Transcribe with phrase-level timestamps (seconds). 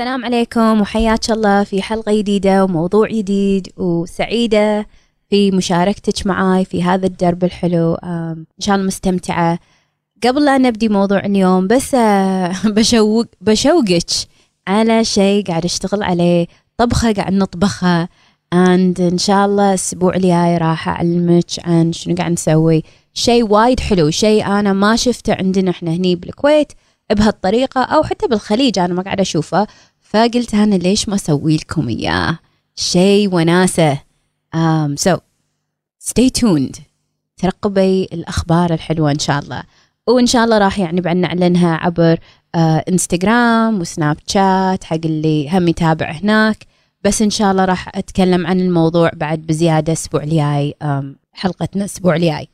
[0.00, 4.86] السلام عليكم وحياك الله في حلقة جديدة وموضوع جديد وسعيدة
[5.30, 9.58] في مشاركتك معاي في هذا الدرب الحلو إن شاء الله مستمتعة.
[10.22, 14.10] قبل لا نبدي موضوع اليوم بس آه، بشوق بشوقك
[14.66, 16.46] على شيء قاعد أشتغل عليه
[16.76, 18.08] طبخة قاعد نطبخها.
[18.54, 22.82] And إن شاء الله الأسبوع الجاي راح أعلمك عن شنو قاعد نسوي.
[23.14, 26.72] شيء وايد حلو شيء أنا ما شفته عندنا إحنا هني بالكويت
[27.14, 29.66] بهالطريقة أو حتى بالخليج أنا ما قاعد أشوفه.
[30.10, 32.38] فقلت أنا ليش ما أسوي لكم إياه؟
[32.76, 33.98] شيء وناسة.
[34.56, 35.18] um, so
[36.04, 36.80] stay tuned.
[37.36, 39.62] ترقبي الأخبار الحلوة إن شاء الله.
[40.06, 42.18] وإن شاء الله راح يعني بعد نعلنها عبر
[42.54, 46.66] آه انستغرام وسناب شات حق اللي هم يتابع هناك.
[47.04, 50.74] بس إن شاء الله راح أتكلم عن الموضوع بعد بزيادة الأسبوع الجاي.
[51.32, 52.48] حلقتنا الأسبوع الجاي.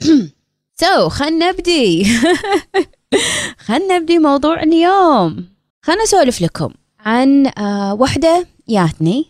[0.80, 2.04] سو خلنا نبدي.
[3.66, 5.46] خلنا نبدي موضوع اليوم.
[5.82, 6.72] خلنا اسولف لكم.
[7.04, 9.26] عن آه وحدة جاتني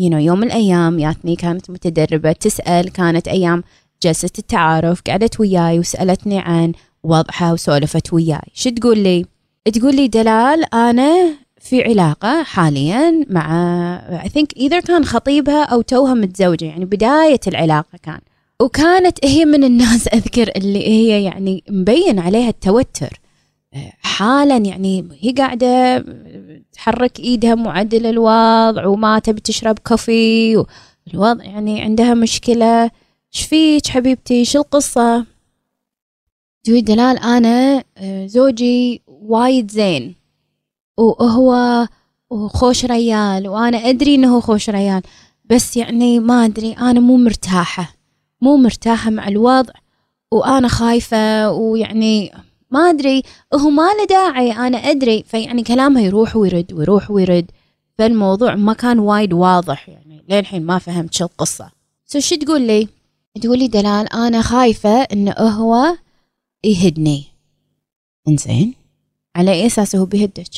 [0.00, 3.62] you know يوم من الأيام جاتني كانت متدربة تسأل كانت أيام
[4.02, 8.50] جلسة التعارف قعدت وياي وسألتني عن وضعها وسولفت وياي.
[8.54, 9.26] شو تقول لي؟
[9.72, 16.14] تقول لي دلال أنا في علاقة حاليا مع I think either كان خطيبها أو توها
[16.14, 18.20] متزوجة يعني بداية العلاقة كان.
[18.60, 23.20] وكانت هي من الناس أذكر اللي هي يعني مبين عليها التوتر.
[24.02, 26.04] حالا يعني هي قاعدة
[26.74, 32.90] تحرك إيدها معدل الوضع وما تبي تشرب كوفي والوضع يعني عندها مشكلة.
[33.34, 35.26] إيش فيك حبيبتي؟ شو القصة؟
[36.64, 40.14] تقول دلال أنا آه، زوجي وايد زين.
[40.98, 41.86] وهو
[42.46, 45.02] خوش ريال وأنا أدري إنه خوش ريال.
[45.44, 47.94] بس يعني ما أدري أنا مو مرتاحة.
[48.40, 49.72] مو مرتاحة مع الوضع
[50.32, 52.32] وأنا خايفة ويعني
[52.74, 53.22] ما أدري
[53.54, 57.50] هو ما له داعي أنا أدري فيعني كلامها يروح ويرد ويروح ويرد.
[57.98, 61.70] فالموضوع ما كان وايد واضح يعني للحين ما فهمت شو القصة.
[62.06, 62.88] so شو تقول لي؟
[63.42, 65.96] تقول لي دلال أنا خايفة انه هو
[66.64, 67.24] يهدني.
[68.28, 68.74] إنزين؟
[69.36, 70.50] على أي أساس هو بيهدك؟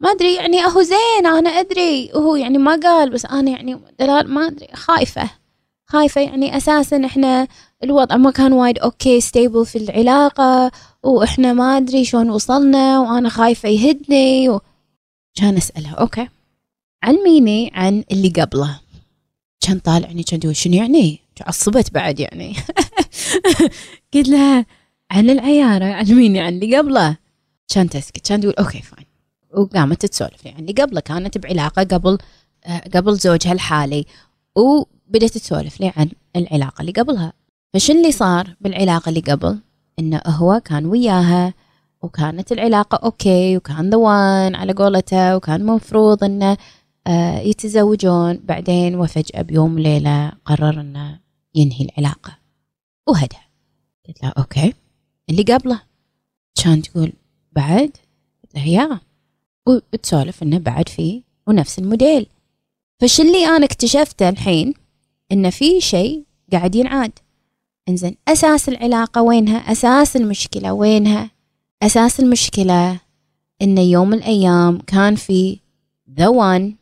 [0.00, 4.30] ما أدري يعني هو زين أنا أدري وهو يعني ما قال بس أنا يعني دلال
[4.34, 5.30] ما أدري خايفة.
[5.90, 7.48] خايفة يعني أساسا إحنا
[7.84, 10.70] الوضع ما كان وايد okay stable في العلاقة
[11.02, 14.60] وإحنا ما أدري شلون وصلنا وأنا خايفة يهدني و...
[15.34, 16.28] كان أسألها okay.
[17.02, 18.80] علميني عن اللي قبله.
[19.60, 22.56] كان طالعني كان تقول شنو يعني؟ عصبت بعد يعني.
[24.14, 24.66] قلت لها
[25.10, 27.16] عن العيارة علميني عن اللي قبله.
[27.68, 29.06] كان تسكت كان تقول okay fine
[29.54, 32.18] وقامت تسولف يعني اللي قبله كانت بعلاقة قبل
[32.64, 34.06] آه، قبل زوجها الحالي.
[35.08, 37.32] وبدت تسولف لي عن العلاقة اللي قبلها.
[37.74, 39.58] فشو اللي صار بالعلاقة اللي قبل؟
[39.98, 41.54] انه هو كان وياها
[42.02, 46.56] وكانت العلاقة okay وكان the one على قولته وكان مفروض إنه
[47.06, 48.36] آه، يتزوجون.
[48.44, 51.20] بعدين وفجأة بيوم وليلة قرر إنه
[51.54, 52.38] ينهي العلاقة.
[53.08, 53.36] وهدى
[54.08, 54.74] قلت لها okay.
[55.30, 55.80] اللي قبله؟
[56.64, 57.12] كان تقول
[57.52, 57.90] بعد؟
[58.42, 59.00] قلت لها yeah.
[59.66, 62.26] وتسولف إنه بعد فيه ونفس الموديل.
[63.00, 64.74] فشو اللي أنا اكتشفته الحين؟
[65.32, 67.12] انه في شيء قاعد ينعاد.
[67.88, 71.30] إنزين أساس العلاقة وينها؟ أساس المشكلة وينها؟
[71.82, 73.00] أساس المشكلة
[73.62, 75.58] انه يوم الأيام كان في
[76.18, 76.74] the one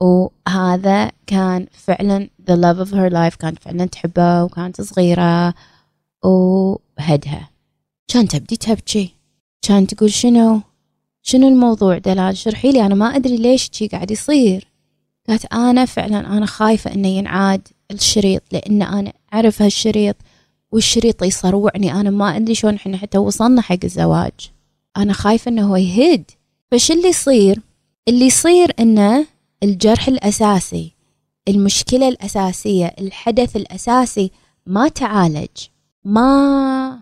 [0.00, 5.54] وهذا كان فعلا the love of her life كانت فعلا تحبه وكانت صغيرة
[6.24, 7.50] وهدها
[8.08, 9.14] كانت تبدي تبكي.
[9.62, 10.60] كانت تقول شنو؟
[11.22, 14.68] شنو الموضوع دلال؟ شرحي لي أنا ما أدري ليش شي قاعد يصير.
[15.28, 17.68] قالت أنا فعلا أنا خايفة إنه ينعاد.
[17.90, 20.16] الشريط لأن أنا أعرف هالشريط
[20.72, 21.92] والشريط يصروعني.
[21.92, 24.32] أنا ما أدري شلون إحنا حتى وصلنا حق الزواج.
[24.96, 26.30] أنا خايفة إنه هو يهد.
[26.70, 27.60] فش اللي يصير؟
[28.08, 29.26] اللي يصير إنه
[29.62, 30.92] الجرح الأساسي
[31.48, 34.30] المشكلة الأساسية الحدث الأساسي
[34.66, 35.68] ما تعالج.
[36.04, 37.00] ما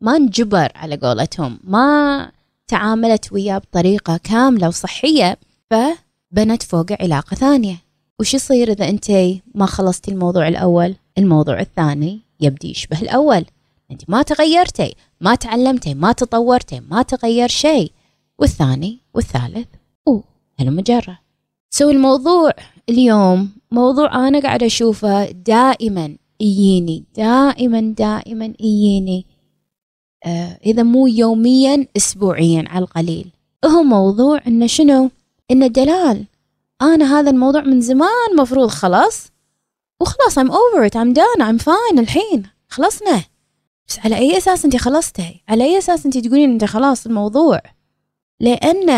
[0.00, 1.60] ما انجبر على قولتهم.
[1.64, 2.30] ما
[2.68, 5.38] تعاملت وياه بطريقة كاملة وصحية.
[5.70, 7.85] فبنت فوق علاقة ثانية.
[8.20, 9.10] وش يصير إذا أنت
[9.54, 13.44] ما خلصتي الموضوع الأول؟ الموضوع الثاني يبدي يشبه الأول.
[13.90, 17.92] أنت ما تغيرتي ما تعلمتي ما تطورتي ما تغير شيء.
[18.38, 19.68] والثاني والثالث.
[20.06, 21.18] وهلم جرة
[21.70, 22.52] سو الموضوع
[22.88, 23.50] اليوم.
[23.70, 29.26] موضوع أنا قاعدة أشوفه دائما يجيني دائما دائما يجيني.
[30.24, 33.30] آه إذا مو يوميا أسبوعيا على القليل.
[33.64, 35.10] هو موضوع إنه شنو؟
[35.50, 36.24] إنه دلال.
[36.82, 39.26] أنا هذا الموضوع من زمان مفروض خلاص.
[40.00, 42.42] وخلاص I'm over it I'm done I'm fine الحين.
[42.68, 43.24] خلصنا.
[43.88, 47.60] بس على أي أساس أنت خلصتي؟ على أي أساس أنت تقولين أنت خلاص الموضوع؟
[48.40, 48.90] لأن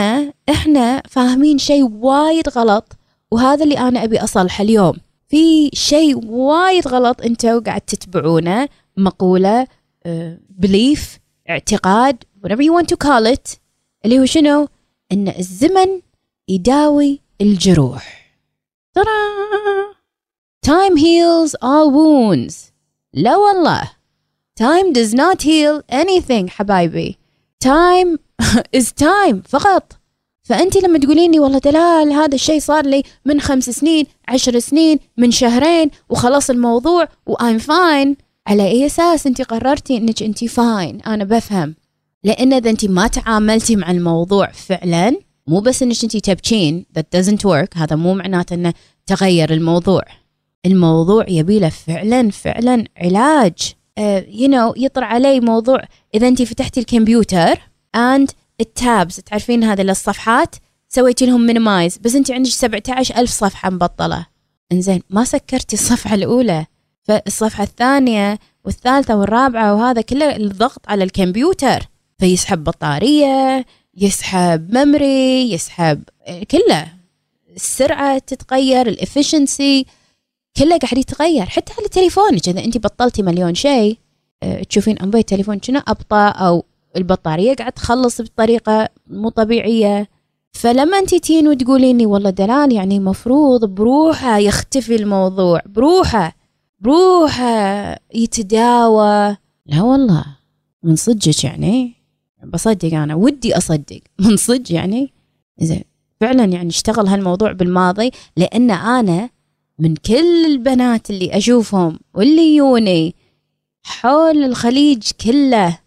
[0.49, 2.93] إحنا فاهمين شيء وايد غلط
[3.31, 4.95] وهذا اللي أنا أبي أصلحه اليوم.
[5.29, 9.67] في شيء وايد غلط أنتوا قاعد تتبعونه مقولة
[10.51, 13.57] بليف uh, اعتقاد whatever you want to call it
[14.05, 14.69] اللي هو شنو؟
[15.13, 16.01] إن الزمن
[16.49, 18.33] يداوي الجروح.
[18.95, 19.39] ترى!
[20.67, 22.73] Time heals all wounds.
[23.15, 23.91] لا والله.
[24.61, 27.17] Time does not heal anything حبايبي.
[27.65, 28.19] Time
[28.81, 29.93] is time فقط.
[30.43, 34.99] فأنت لما تقولين لي والله دلال هذا الشيء صار لي من خمس سنين عشر سنين
[35.17, 41.01] من شهرين وخلص الموضوع و I'm fine على أي أساس أنت قررتي أنك أنت fine
[41.01, 41.75] أنا بفهم.
[42.25, 47.45] لأن إذا أنت ما تعاملتي مع الموضوع فعلا مو بس أنك أنت تبكين that doesn't
[47.45, 47.77] work.
[47.77, 48.75] هذا مو معناته أنه
[49.07, 50.03] تغير الموضوع.
[50.67, 53.75] الموضوع يبي له فعلا فعلا علاج.
[53.99, 55.83] you uh, you know, يطر علي موضوع
[56.15, 57.55] إذا أنت فتحتي الكمبيوتر
[57.97, 58.27] and
[58.61, 60.57] التابز تعرفين هذه الصفحات
[60.89, 64.27] سويتي لهم minimize بس انت عندك 17 ألف صفحة مبطلة.
[64.73, 66.67] إنزين ما سكرتي الصفحة الأولى.
[67.03, 71.81] فالصفحة الثانية والثالثة والرابعة وهذا كله الضغط على الكمبيوتر.
[72.19, 73.67] فيسحب بطارية
[74.01, 76.03] يسحب memory يسحب
[76.51, 76.87] كله.
[77.57, 79.87] السرعة تتغير الافشنسي
[80.57, 81.47] كله قاعد يتغير.
[81.47, 83.99] حتى على تليفونك إذا أنت بطلتي مليون شيء
[84.69, 86.65] تشوفين انبي تليفون شنو أبطأ أو
[86.97, 90.09] البطارية قاعد تخلص بطريقة مو طبيعية.
[90.53, 95.61] فلما أنت تين وتقوليني والله دلال يعني مفروض بروحه يختفي الموضوع.
[95.67, 96.37] بروحه
[96.81, 99.37] بروحه يتداوى.
[99.67, 100.25] لا والله
[100.83, 101.98] من صدقك يعني.
[102.45, 104.01] بصدق أنا ودي أصدق.
[104.25, 105.13] من صدق يعني
[105.61, 105.85] زين.
[106.21, 109.31] فعلا يعني اشتغل هالموضوع بالماضي لأن أنا
[109.79, 113.15] من كل البنات اللي أشوفهم واللي يوني
[113.83, 115.79] حول الخليج كله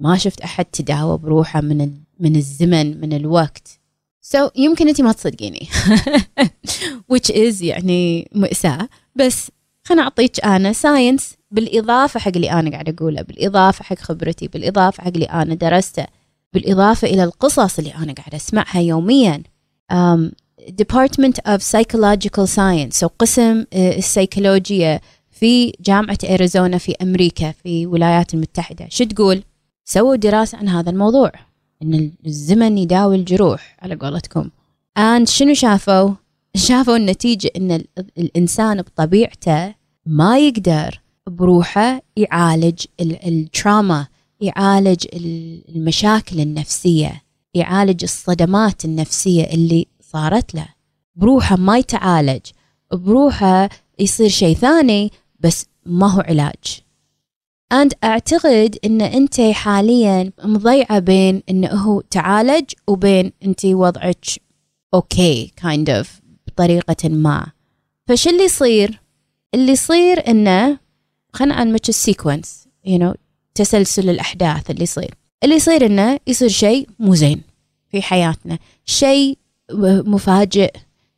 [0.00, 1.90] ما شفت أحد تداوى بروحه من
[2.20, 3.80] من الزمن من الوقت.
[4.20, 5.68] so, يمكن انت ما تصدقيني.
[7.12, 8.88] Which is يعني مأساة.
[9.14, 9.50] بس
[9.84, 15.08] خلنا أعطيك أنا science بالإضافة حق اللي أنا قاعدة أقوله بالإضافة حق خبرتي بالإضافة حق
[15.08, 16.06] اللي أنا درسته
[16.52, 19.42] بالإضافة إلى القصص اللي أنا قاعدة أسمعها يوميا
[19.92, 20.30] um,
[20.82, 25.00] Department of Psychological Science أو قسم السيكولوجيا
[25.30, 29.42] في جامعة أريزونا في أمريكا في الولايات المتحدة شو تقول؟
[29.84, 31.32] سووا دراسة عن هذا الموضوع
[31.82, 34.50] إن الزمن يداوي الجروح على قولتكم
[34.98, 36.10] and شنو شافوا؟
[36.66, 37.84] شافوا النتيجة إن
[38.18, 39.74] الإنسان بطبيعته
[40.06, 44.06] ما يقدر بروحه يعالج التراما
[44.40, 45.06] يعالج
[45.68, 47.22] المشاكل النفسية
[47.54, 50.68] يعالج الصدمات النفسية اللي صارت له.
[51.16, 52.40] بروحه ما يتعالج
[52.92, 53.68] بروحه
[53.98, 56.80] يصير شيء ثاني بس ما هو علاج.
[57.72, 64.24] أنت أعتقد أن أنت حاليا مضيعة بين أنه هو تعالج وبين أنت وضعك
[64.94, 66.08] أوكي كايند kind of
[66.46, 67.46] بطريقة ما.
[68.06, 69.00] فش اللي يصير؟
[69.54, 70.85] اللي يصير أنه
[71.36, 73.14] خلنا أنمج ال sequence you know,
[73.54, 75.14] تسلسل الأحداث اللي يصير.
[75.44, 77.40] اللي يصير أنه يصير شيء مو زين
[77.88, 78.58] في حياتنا.
[78.84, 79.38] شيء
[80.04, 80.72] مفاجئ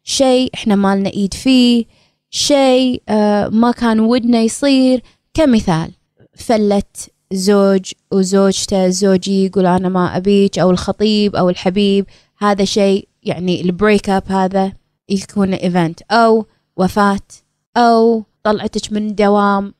[0.05, 1.85] شيء إحنا مالنا إيد فيه
[2.31, 5.03] شيء آه ما كان ودنا يصير.
[5.35, 5.91] كمثال
[6.37, 12.07] قلت زوج وزوجته زوجي يقول أنا ما أبيك أو الخطيب أو الحبيب.
[12.39, 14.73] هذا شيء يعني ال break up هذا
[15.09, 17.21] يكون event أو وفاة
[17.77, 19.75] أو طلعتك من الدوام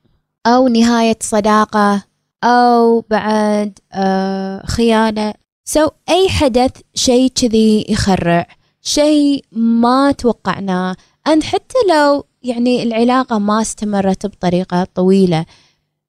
[0.55, 2.03] أو نهاية صداقة
[2.43, 5.33] أو بعد آه خيانة.
[5.65, 8.47] so, أي حدث شيء كذي يخرع
[8.81, 10.95] شيء ما توقعناه
[11.27, 15.45] أن حتى لو يعني العلاقة ما استمرت بطريقة طويلة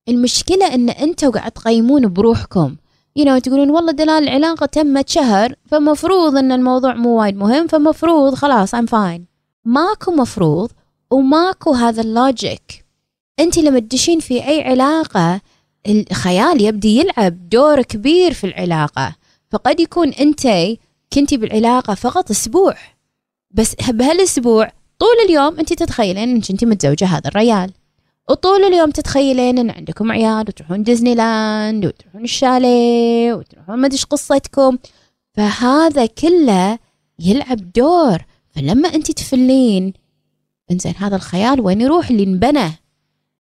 [0.09, 2.77] المشكلة أن أنتوا قاعد تقيمون بروحكم.
[3.19, 8.35] You know, تقولون والله دلال العلاقة تمت شهر فمفروض أن الموضوع مو وايد مهم فمفروض
[8.35, 9.21] خلاص I'm fine.
[9.65, 10.71] ماكو مفروض
[11.11, 12.90] وماكو هذا ال logic
[13.41, 15.41] أنت لما تدشين في أي علاقة
[15.89, 19.17] الخيال يبدي يلعب دور كبير في العلاقة.
[19.51, 20.49] فقد يكون أنت
[21.13, 22.75] كنتي بالعلاقة فقط أسبوع.
[23.51, 27.73] بس بهالأسبوع طول اليوم أنت تتخيلين أنك أنت متزوجة هذا الريال.
[28.31, 34.79] وطول اليوم تتخيلين أن عندكم عيال وتروحون ديزني لاند وتروحون الشاليه وتروحون ما أدري قصتكم.
[35.35, 36.79] فهذا كله
[37.19, 38.19] يلعب دور.
[38.51, 39.93] فلما أنت تفلين
[40.71, 42.71] إنزين هذا الخيال وين يروح؟ اللي انبنى.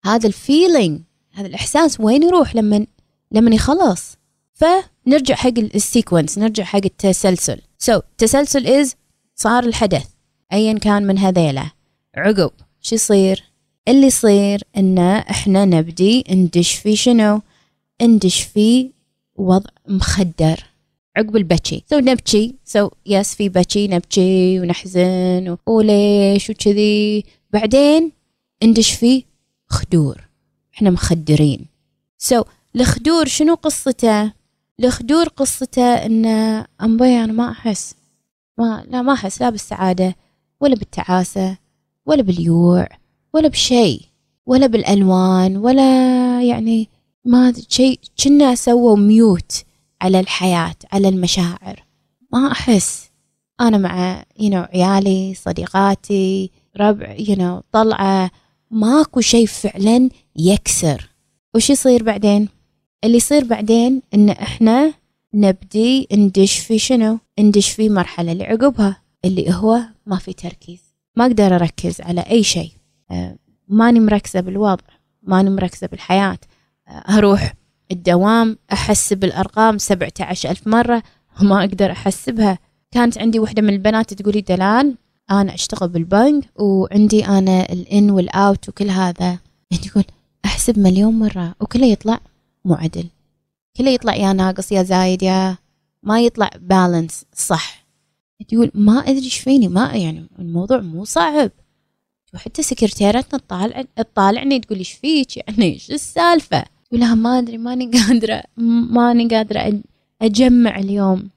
[0.04, 1.00] هذا ال feeling
[1.32, 2.86] هذا الإحساس وين يروح لما
[3.32, 4.16] لما يخلص؟
[4.52, 7.60] فنرجع حق ال sequence نرجع حق التسلسل.
[7.78, 8.96] so, تسلسل إذا
[9.34, 10.06] صار الحدث
[10.52, 11.72] ايا كان من هذيله
[12.16, 13.44] عقب شو يصير؟
[13.88, 17.40] اللي يصير إن إحنا نبدي ندش في شنو؟
[18.02, 18.90] ندش في
[19.36, 20.64] وضع مخدر.
[21.16, 21.84] عقب البكي.
[21.90, 22.54] so نبكي.
[22.64, 27.24] so yes في بكي نبكي ونحزن وليش؟ وكذي.
[27.52, 28.12] بعدين
[28.64, 29.24] ندش في
[29.74, 30.28] خدور
[30.74, 31.66] إحنا مخدرين.
[32.18, 34.32] so, الخدور شنو قصته؟
[34.80, 36.26] الخدور قصته إن
[36.82, 37.94] أمبي أنا ما أحس.
[38.58, 40.16] ما لا ما أحس لا بالسعادة
[40.60, 41.56] ولا بالتعاسة
[42.06, 42.88] ولا باليوع
[43.34, 44.00] ولا بشيء
[44.46, 46.88] ولا بالألوان ولا يعني
[47.24, 49.64] ما شيء كنا سووا ميوت
[50.02, 51.84] على الحياة على المشاعر.
[52.32, 53.10] ما أحس.
[53.60, 58.30] أنا مع you know, عيالي صديقاتي ربع you know, طلعة
[58.70, 61.10] ماكو شيء فعلا يكسر.
[61.54, 62.48] وش يصير بعدين؟
[63.04, 64.94] اللي يصير بعدين إن إحنا
[65.34, 70.80] نبدي ندش في شنو؟ ندش في مرحلة اللي عقبها اللي هو ما في تركيز.
[71.16, 72.70] ما أقدر أركز على أي شيء.
[73.10, 73.36] آه،
[73.68, 74.84] ماني مركزة بالوضع
[75.22, 76.38] ماني مركزة بالحياة.
[76.88, 77.54] آه، أروح
[77.92, 81.02] الدوام احسب الارقام سبعة ألف مرة
[81.40, 82.58] وما أقدر أحسبها.
[82.90, 84.96] كانت عندي وحدة من البنات تقولي دلال
[85.30, 89.38] أنا أشتغل بالبنك وعندي أنا الإن والآوت وكل هذا.
[89.84, 90.04] تقول
[90.44, 92.20] أحسب مليون مرة وكله يطلع
[92.64, 93.08] مو عدل
[93.76, 95.56] كله يطلع يا ناقص يا زايد يا
[96.02, 97.86] ما يطلع balance صح.
[98.48, 101.50] تقول ما أدري إيش فيني ما يعني الموضوع مو صعب.
[102.34, 107.90] وحتى سكرتيرتنا تطالع تطالعني تقول إيش فيك؟ يعني إيش السالفة؟ تقول لها ما أدري ماني
[107.90, 108.42] قادره
[108.90, 109.80] ماني قادرة
[110.22, 111.30] أجمع اليوم.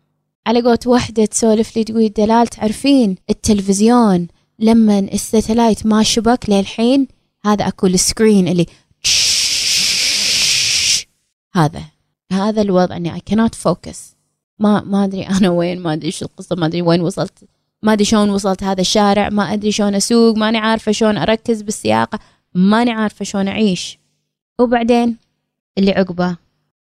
[0.48, 4.28] على قولة وحدة تسولف لي تقول دلال تعرفين التلفزيون
[4.60, 7.08] لما ال satellite ما شبك للحين؟
[7.46, 8.66] هذا أكو ال screen اللي
[11.56, 11.84] هذا.
[12.32, 13.98] هذا الوضع إني I cannot focus.
[14.60, 17.44] ما ما أدري أنا وين ما أدري إيش القصة ما أدري وين وصلت.
[17.84, 22.20] ما أدري شلون وصلت هذا الشارع ما أدري شلون أسوق ماني عارفة شلون أركز بالسياقة
[22.54, 24.00] ماني عارفة شلون أعيش.
[24.60, 25.18] وبعدين
[25.78, 26.38] اللي عقبه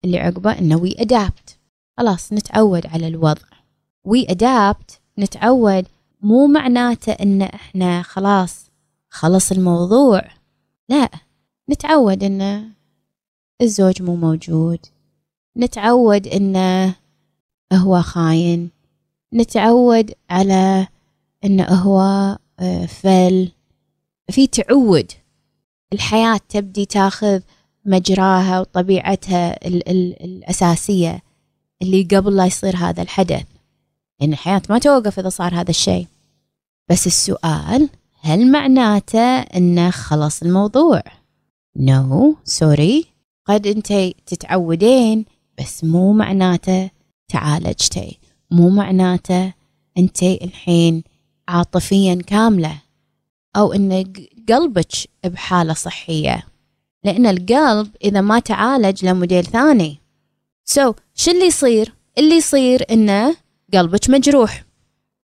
[0.04, 1.57] اللي عقبه إنه وي ادابت
[1.98, 3.46] خلاص نتعود على الوضع.
[4.04, 5.86] وي ادابت نتعود.
[6.22, 8.70] مو معناته إن إحنا خلاص
[9.10, 10.22] خلص الموضوع.
[10.88, 11.08] لا
[11.70, 12.64] نتعود انه
[13.62, 14.78] الزوج مو موجود.
[15.56, 16.94] نتعود انه
[17.72, 18.70] هو خاين.
[19.34, 20.88] نتعود على
[21.44, 22.00] انه هو
[22.60, 23.48] آه، فل.
[24.30, 25.12] في تعود.
[25.92, 27.40] الحياة تبدي تاخذ
[27.84, 31.27] مجراها وطبيعتها ال ال الأساسية.
[31.82, 33.44] اللي قبل لا يصير هذا الحدث.
[34.20, 36.06] لأن الحياة ما توقف إذا صار هذا الشيء.
[36.90, 37.88] بس السؤال
[38.20, 41.02] هل معناته أنه خلص الموضوع؟
[41.76, 43.04] no, sorry
[43.46, 43.92] قد أنت
[44.26, 45.24] تتعودين
[45.58, 46.90] بس مو معناته
[47.28, 48.18] تعالجتي
[48.50, 49.52] مو معناته
[49.98, 51.02] أنت الحين
[51.48, 52.82] عاطفيا كاملة.
[53.56, 54.12] أو إن
[54.48, 54.92] قلبك
[55.24, 56.46] بحالة صحية.
[57.04, 60.00] لأن القلب إذا ما تعالج له موديل ثاني.
[60.70, 63.36] so, شو اللي يصير؟ اللي يصير إنه
[63.74, 64.64] قلبك مجروح.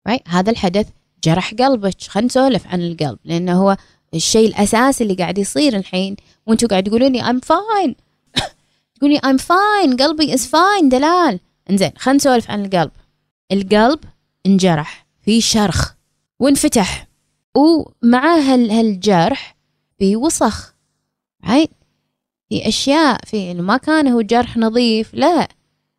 [0.09, 0.21] Right?
[0.27, 0.87] هذا الحدث
[1.23, 2.01] جرح قلبك.
[2.01, 3.77] خلينا نسولف عن القلب لأنه هو
[4.13, 6.15] الشيء الأساسي اللي قاعد يصير الحين.
[6.45, 7.93] وأنتم قاعد تقولون لي I'm fine.
[8.95, 10.03] تقولي I'm fine.
[10.03, 11.39] قلبي is fine دلال.
[11.69, 12.91] إنزين خلينا نسولف عن القلب.
[13.51, 13.99] القلب
[14.45, 15.93] انجرح في شرخ
[16.39, 17.07] وانفتح.
[17.55, 19.57] ومع هالجرح
[19.99, 20.73] في وسخ.
[21.45, 21.80] Right?
[22.51, 25.47] في أشياء في إنه ما كان هو جرح نظيف لا.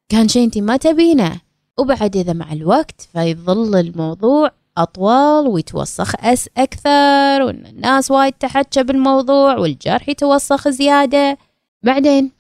[0.09, 1.41] كان شيء انت ما تبينه.
[1.79, 9.59] وبعد إذا مع الوقت فيظل الموضوع اطول ويتوسخ أس أكثر وإن الناس وايد تحكى بالموضوع
[9.59, 11.39] والجرح يتوسخ زيادة.
[11.83, 12.31] بعدين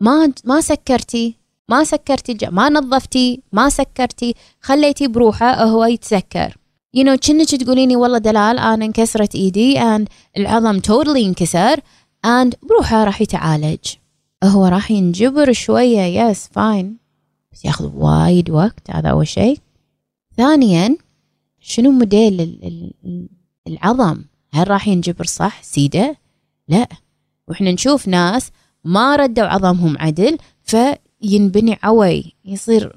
[0.00, 1.34] ما ما سكرتي
[1.68, 6.56] ما سكرتي ما نظفتي ما سكرتي خليتي بروحه هو يتسكر.
[6.94, 10.04] you know تقوليني والله دلال أنا انكسرت إيدي and
[10.36, 11.80] العظم totally انكسر.
[12.26, 13.94] And بروحه راح يتعالج
[14.44, 16.00] هو راح ينجبر شوية.
[16.00, 16.96] yes fine
[17.52, 18.90] بس ياخذ وايد وقت.
[18.90, 19.58] هذا أول شيء.
[20.36, 20.96] ثانيا
[21.60, 22.92] شنو موديل
[23.66, 26.16] العظم؟ هل راح ينجبر صح؟ سيدة.
[26.68, 26.88] لا.
[27.48, 28.50] وإحنا نشوف ناس
[28.84, 32.34] ما ردوا عظمهم عدل فينبني عوي.
[32.44, 32.96] يصير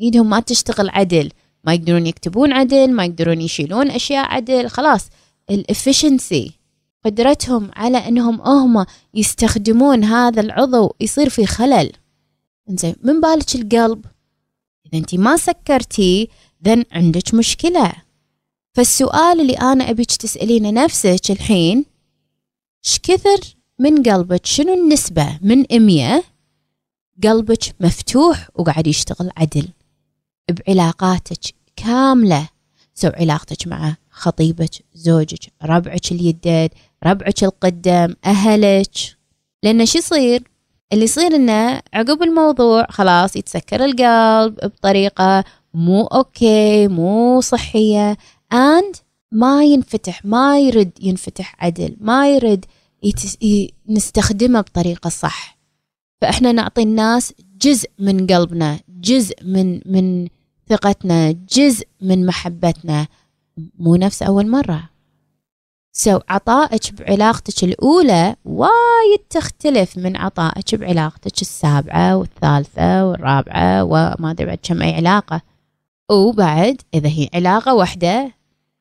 [0.00, 1.30] إيدهم ما تشتغل عدل.
[1.64, 4.68] ما يقدرون يكتبون عدل ما يقدرون يشيلون أشياء عدل.
[4.68, 5.08] خلاص.
[5.50, 6.52] الافشنسي
[7.04, 11.92] قدرتهم على أنهم هم يستخدمون هذا العضو يصير في خلل.
[12.70, 14.04] إنزين من بالك القلب؟
[14.86, 16.28] إذا انت ما سكرتي
[16.64, 17.92] ذن عندك مشكلة.
[18.72, 21.84] فالسؤال اللي أنا أبيك تسألينه نفسك الحين
[22.86, 26.24] إيش كثر من قلبك؟ شنو النسبة؟ من مية؟
[27.24, 29.68] قلبك مفتوح وقاعد يشتغل عدل.
[30.50, 32.48] بعلاقاتك كاملة.
[32.94, 36.68] so علاقتك مع خطيبك زوجك ربعك اليدد
[37.06, 38.96] ربعك القدام أهلك.
[39.62, 40.42] لأن شو يصير؟
[40.92, 45.44] اللي يصير إنه عقب الموضوع خلاص يتسكر القلب بطريقة
[45.74, 48.16] مو okay مو صحية.
[48.54, 48.96] And
[49.32, 52.64] ما ينفتح ما يرد ينفتح عدل ما يرد
[53.02, 53.42] يتس...
[53.42, 53.74] ي...
[53.88, 55.58] نستخدمه بطريقة صح.
[56.20, 60.28] فإحنا نعطي الناس جزء من قلبنا جزء من من
[60.68, 63.06] ثقتنا جزء من محبتنا.
[63.78, 64.93] مو نفس أول مرة.
[65.96, 74.46] سو so, عطائك بعلاقتك الأولى وايد تختلف من عطائك بعلاقتك السابعة والثالثة والرابعة وما أدري
[74.46, 75.40] بعد كم أي علاقة.
[76.10, 78.32] وبعد إذا هي علاقة واحدة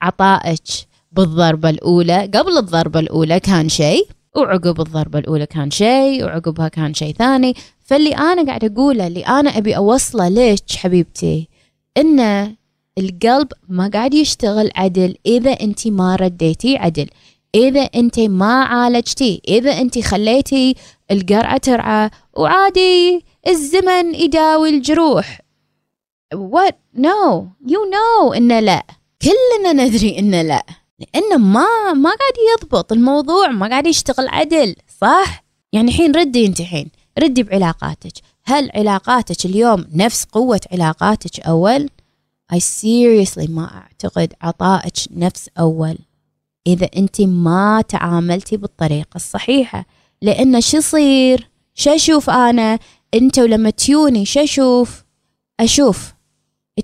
[0.02, 0.64] عطائك
[1.12, 7.16] بالضربة الأولى قبل الضربة الأولى كان شيء وعقب الضربة الأولى كان شيء وعقبها كان شيء
[7.16, 7.54] ثاني.
[7.82, 11.50] فاللي أنا قاعد أقوله اللي أنا أبي أوصله لك حبيبتي
[11.98, 12.56] إن
[12.98, 17.08] القلب ما قاعد يشتغل عدل إذا أنت ما رديتي عدل.
[17.56, 20.76] إذا أنت ما عالجتي إذا أنت خليتي
[21.12, 25.42] القرعة ترعى وعادي الزمن يداوي الجروح.
[26.36, 26.76] What?
[26.98, 27.48] No.
[27.68, 28.84] You know إنه لا.
[29.22, 30.66] كلنا ندري إنه لا.
[31.00, 36.60] لأنه ما ما قاعد يضبط الموضوع ما قاعد يشتغل عدل صح؟ يعني الحين ردي أنت
[36.60, 38.14] الحين ردي بعلاقاتك.
[38.46, 41.90] هل علاقاتك اليوم نفس قوة علاقاتك أول؟
[42.52, 45.98] I seriously ما أعتقد عطائك نفس أول.
[46.68, 49.86] إذا أنت ما تعاملتي بالطريقة الصحيحة.
[50.22, 52.80] لأن شو يصير؟ شو أشوف أنا؟
[53.14, 55.04] أنت ولما تيوني شو أشوف؟
[55.60, 56.14] أشوف.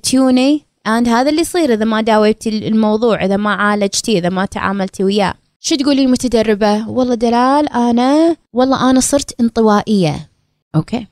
[0.04, 5.04] تيوني and هذا اللي يصير إذا ما داويتي الموضوع إذا ما عالجتي إذا ما تعاملتي
[5.04, 5.34] وياه.
[5.60, 10.30] شو تقولي المتدربة والله دلال أنا والله أنا صرت انطوائية.
[10.76, 11.08] أوكي.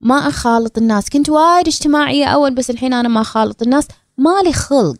[0.00, 1.10] ما أخالط الناس.
[1.10, 3.88] كنت وايد اجتماعية أول بس الحين أنا ما أخالط الناس.
[4.18, 4.98] مالي خلق.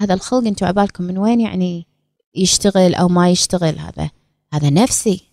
[0.00, 1.86] هذا الخلق أنتم عبالكم من وين يعني
[2.34, 4.10] يشتغل أو ما يشتغل هذا؟
[4.52, 5.28] هذا نفسي.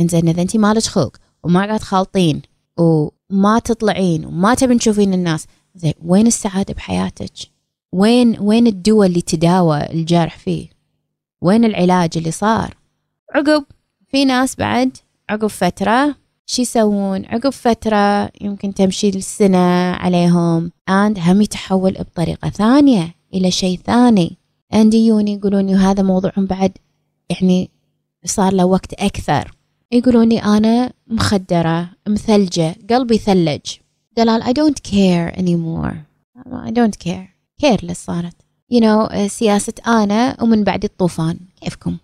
[0.00, 2.42] إنزين إذا انت مالك خلق وما قاعد تخالطين
[2.78, 7.32] وما تطلعين وما تبين تشوفين الناس زين وين السعادة بحياتك؟
[7.92, 10.68] وين وين الدواء اللي تداوى الجرح فيه؟
[11.40, 12.76] وين العلاج اللي صار؟
[13.34, 13.64] عقب
[14.08, 14.96] في ناس بعد
[15.30, 16.14] عقب فترة
[16.50, 20.72] شو يسوون عقب فترة يمكن تمشي السنة عليهم.
[20.90, 24.36] And هم يتحول بطريقة ثانية إلى شيء ثاني.
[24.74, 26.72] And يجوني يقولون هذا موضوعهم بعد
[27.30, 27.70] يعني
[28.24, 29.56] صار له وقت أكثر.
[29.92, 33.60] يقولوني أنا مخدرة مثلجة قلبي ثلج.
[34.16, 35.94] دلال I don't care anymore.
[36.66, 37.36] I don't care.
[37.62, 38.34] Careless صارت؟
[38.74, 41.38] You know سياسة أنا ومن بعد الطوفان.
[41.60, 41.96] كيفكم؟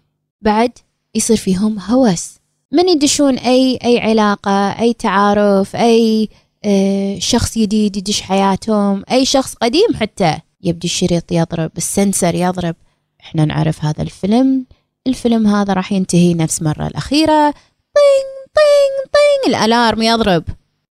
[0.43, 0.71] بعد
[1.15, 2.39] يصير فيهم هوس.
[2.77, 6.29] من يدشون أي أي علاقة أي تعارف أي
[6.65, 12.77] آه، شخص جديد يدش حياتهم أي شخص قديم حتى يبدي الشريط يضرب السنسر يضرب.
[13.21, 14.67] إحنا نعرف هذا الفيلم.
[15.07, 17.51] الفيلم هذا راح ينتهي نفس مرة الأخيرة.
[17.95, 20.45] طين طين طين الألارم يضرب.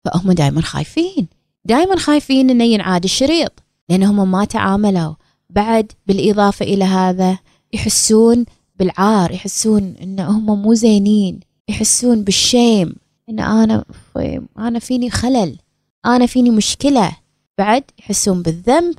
[0.06, 1.28] فهم دائما خايفين.
[1.66, 3.64] دائما خايفين إنه ينعاد الشريط.
[3.90, 5.14] لانهم ما تعاملوا.
[5.50, 7.38] بعد بالإضافة إلى هذا
[7.74, 8.46] يحسون
[8.80, 11.40] بالعار يحسون ان هم مو زينين.
[11.70, 12.96] يحسون بالشيم.
[13.30, 13.86] إن أنا
[14.58, 15.58] أنا فيني خلل.
[16.06, 17.12] أنا فيني مشكلة.
[17.58, 18.96] بعد يحسون بالذنب.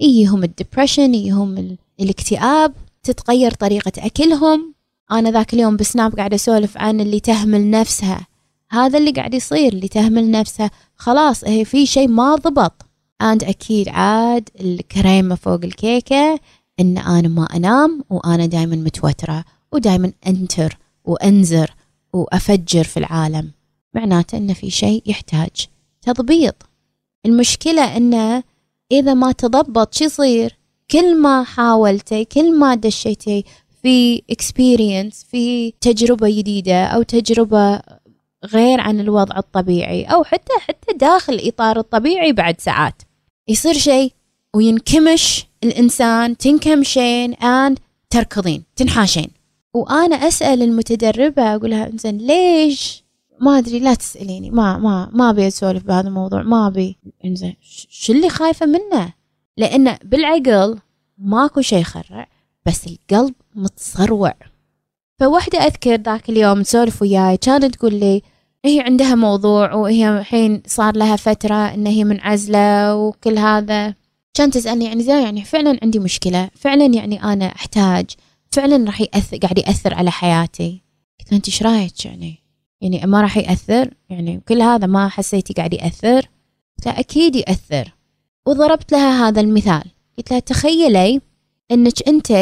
[0.00, 2.72] يجيهم الدبرشن يجيهم الاكتئاب.
[3.02, 4.74] تتغير طريقة أكلهم.
[5.12, 8.26] أنا ذاك اليوم بسناب قاعدة أسولف عن اللي تهمل نفسها.
[8.70, 10.70] هذا اللي قاعد يصير اللي تهمل نفسها.
[10.96, 12.86] خلاص هي في شيء ما ضبط.
[13.22, 16.40] أند أكيد عاد الكريمة فوق الكيكة.
[16.80, 21.74] إن أنا ما أنام وأنا دايما متوترة ودايما أنتر وأنزر.
[22.14, 23.50] وأفجر في العالم.
[23.94, 25.66] معناته أن في شيء يحتاج
[26.02, 26.54] تضبيط.
[27.26, 28.42] المشكلة أنه
[28.92, 30.58] إذا ما تضبط شو يصير؟
[30.90, 33.44] كل ما حاولتي كل ما دشيتي
[33.82, 37.80] في experience في تجربة جديدة أو تجربة
[38.44, 43.02] غير عن الوضع الطبيعي أو حتى حتى داخل إطار الطبيعي بعد ساعات.
[43.48, 44.12] يصير شيء
[44.54, 47.78] وينكمش الإنسان تنكمشين and
[48.10, 49.30] تركضين تنحاشين.
[49.74, 53.04] وأنا أسأل المتدربة أقول لها إنزين ليش؟
[53.40, 56.96] ما أدري لا تسأليني ما ما ما أبي أسولف بهذا الموضوع ما أبي.
[57.24, 57.56] إنزين
[57.88, 59.12] شو اللي خايفة منه؟
[59.56, 60.78] لأن بالعقل
[61.18, 62.28] ماكو شيء يخرع
[62.66, 64.34] بس القلب متصروع.
[65.20, 68.22] فوحدة أذكر ذاك اليوم تسولف وياي كانت تقول لي
[68.64, 73.94] هي عندها موضوع وهي الحين صار لها فترة إن هي منعزلة وكل هذا.
[74.34, 78.06] كانت تسألني يعني زي يعني فعلا عندي مشكلة فعلا يعني أنا أحتاج
[78.54, 80.82] فعلا راح يأثر قاعد يأثر على حياتي.
[81.20, 82.38] قلت أنت إيش رايك يعني؟
[82.80, 86.28] يعني ما راح يأثر؟ يعني كل هذا ما حسيتي قاعد يأثر؟
[86.86, 87.94] لا أكيد يأثر.
[88.46, 89.84] وضربت لها هذا المثال.
[90.18, 91.20] قلت لها تخيلي
[91.70, 92.32] إنك أنت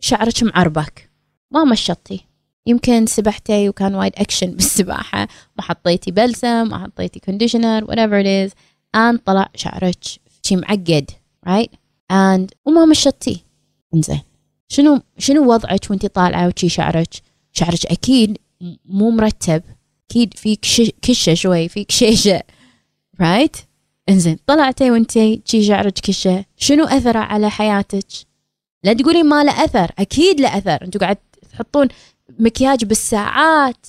[0.00, 1.10] شعرك معربك.
[1.50, 2.20] ما مشطتي.
[2.66, 5.28] يمكن سبحتي وكان وايد اكشن بالسباحة.
[5.56, 8.54] ما حطيتي بلسم ما حطيتي conditioner whatever it is.
[8.96, 10.04] and طلع شعرك
[10.42, 11.10] شي معقد
[11.48, 11.70] right
[12.12, 13.44] and وما مشطتي.
[13.94, 14.20] انزين.
[14.68, 17.08] شنو شنو وضعك وانت طالعة وشي شعرك؟
[17.52, 18.38] شعرك أكيد
[18.84, 19.62] مو مرتب.
[20.10, 20.60] أكيد فيك
[21.02, 22.42] كشة شوي فيك شيشة.
[23.20, 23.60] رايت right?
[24.08, 26.44] إنزين طلعتي وانتي شي شعرك كشة.
[26.56, 28.06] شنو أثره على حياتك؟
[28.84, 30.84] لا تقولي ما له أثر أكيد له أثر.
[30.84, 31.16] أنتوا قاعد
[31.52, 31.88] تحطون
[32.38, 33.86] مكياج بالساعات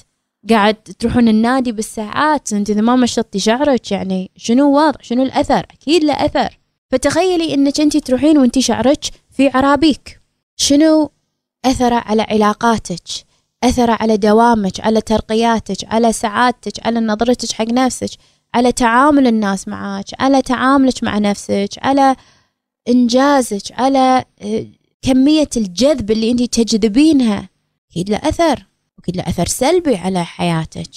[0.50, 2.54] قاعد تروحون النادي بالساعات.
[2.54, 6.60] أنت إذا ما مشطتي شعرك يعني شنو واضح شنو الأثر؟ أكيد له أثر.
[6.90, 10.22] فتخيلي إنك أنت تروحين وانت شعرك في عرابيك.
[10.58, 11.12] شنو
[11.66, 13.04] أثره على علاقاتك
[13.64, 18.10] أثره على دوامك على ترقياتك على سعادتك على نظرتك حق نفسك
[18.54, 22.16] على تعامل الناس معك على تعاملك مع نفسك على
[22.90, 24.66] إنجازك على آه،
[25.02, 27.50] كمية الجذب اللي أنت تجذبينها.
[27.92, 28.66] أكيد له أثر
[29.00, 30.92] أكيد له أثر سلبي على حياتك.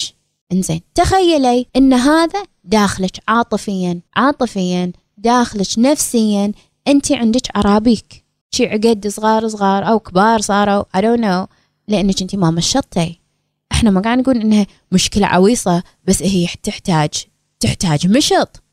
[0.51, 6.51] إنزين تخيلي إن هذا داخلك عاطفيا عاطفيا داخلك نفسيا
[6.87, 11.47] أنت عندك عرابيك شي عقد صغار صغار أو كبار صاروا I don't know
[11.87, 13.19] لأنك انت ما مشطتي.
[13.71, 17.09] إحنا ما قاعد نقول إنها مشكلة عويصة بس هي تحتاج
[17.59, 18.63] تحتاج مشط.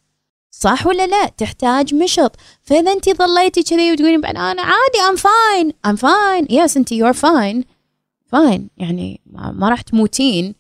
[0.51, 2.37] صح ولا لا؟ تحتاج مشط.
[2.63, 7.65] فإذا انت ظليتي كذي وتقولين أنا عادي I'm fine I'm fine yes انت you're fine
[8.27, 10.55] fine يعني ما راح تموتين.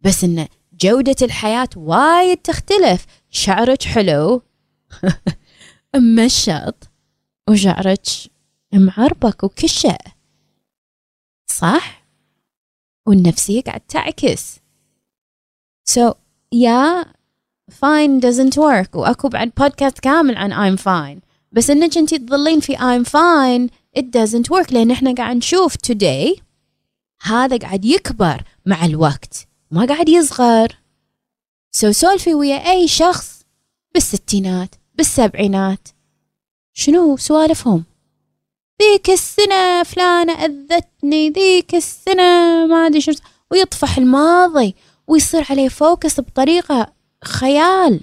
[0.00, 0.46] بس إن
[0.80, 3.06] جودة الحياة وايد تختلف.
[3.30, 4.42] شعرك حلو
[6.16, 6.90] مشط
[7.48, 8.02] وشعرك
[8.72, 9.98] معربك وكشة
[11.50, 12.06] صح؟
[13.06, 14.56] والنفسية قاعد تعكس.
[15.90, 16.14] So
[16.54, 17.04] yeah
[17.70, 18.94] fine doesn't work.
[18.94, 21.20] وأكو بعد بودكاست كامل عن I'm fine.
[21.52, 24.72] بس إنك أنت تظلين في I'm fine it doesn't work.
[24.72, 26.40] لأن إحنا قاعد نشوف today
[27.22, 29.48] هذا قاعد يكبر مع الوقت.
[29.70, 30.76] ما قاعد يصغر.
[31.72, 33.44] so سولفي ويا أي شخص
[33.94, 35.88] بالستينات بالسبعينات.
[36.72, 37.84] شنو سوالفهم؟
[38.80, 43.12] ذيك السنة فلانة أذتني ذيك السنة ما أدري شو.
[43.50, 44.74] ويطفح الماضي
[45.06, 46.92] ويصير عليه focus بطريقة
[47.24, 48.00] خيال.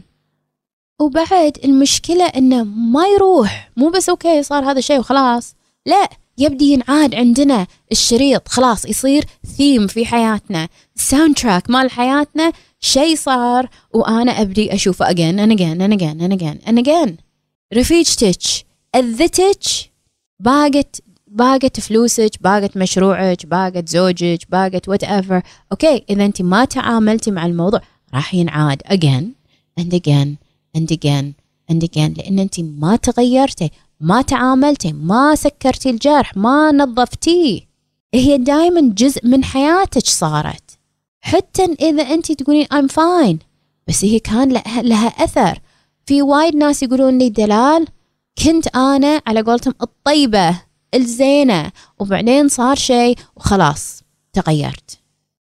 [1.00, 3.72] وبعد المشكلة إنه ما يروح.
[3.78, 5.56] مو بس okay صار هذا الشيء وخلاص.
[5.86, 8.48] لا يبدي ينعاد عندنا الشريط.
[8.48, 9.26] خلاص يصير
[9.58, 10.68] ثيم في حياتنا.
[10.96, 12.52] ال soundtrack مال حياتنا.
[12.80, 13.70] شيء صار.
[13.94, 17.18] وأنا أبدي أشوفه again and again and again and again and again
[17.74, 18.42] رفيجتك
[18.96, 19.87] أذتك.
[20.40, 25.42] باقت باقت فلوسك باقت مشروعك باقت زوجك باقت whatever
[25.72, 27.82] okay إذا أنت ما تعاملتي مع الموضوع
[28.14, 29.26] راح ينعاد again
[29.80, 30.28] and again
[30.78, 31.26] and again
[31.72, 32.18] and again.
[32.18, 33.70] لأن أنت ما تغيرتي
[34.00, 37.62] ما تعاملتي ما سكرتي الجرح ما نظفتيه.
[38.14, 40.78] هي دائما جزء من حياتك صارت.
[41.22, 43.38] حتى إذا أنت تقولين I'm fine
[43.88, 45.60] بس هي كان لها أثر.
[46.06, 47.88] في وايد ناس يقولون لي دلال
[48.44, 50.62] كنت أنا على قولتهم الطيبة
[50.94, 55.00] الزينة وبعدين صار شيء وخلاص تغيرت.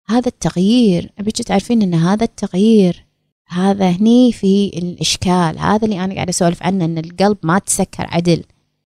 [0.10, 3.06] هذا التغيير أبيك تعرفين أن هذا التغيير
[3.48, 8.44] هذا هني في الإشكال هذا اللي أنا قاعدة أسولف عنه أن القلب ما تسكر عدل.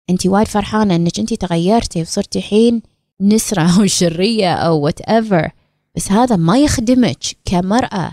[0.10, 2.82] أنت وايد فرحانة أنك أنت تغيرتي وصرتي حين
[3.22, 5.52] نسرة أو شريرة أو whatever
[5.96, 8.12] بس هذا ما يخدمك كمرأة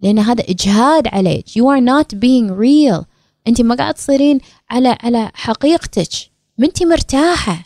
[0.00, 1.48] لأن هذا إجهاد عليك.
[1.48, 3.04] You are not being real.
[3.48, 6.08] أنت ما قاعد تصيرين على على حقيقتك.
[6.58, 7.64] ما أنت مرتاحة.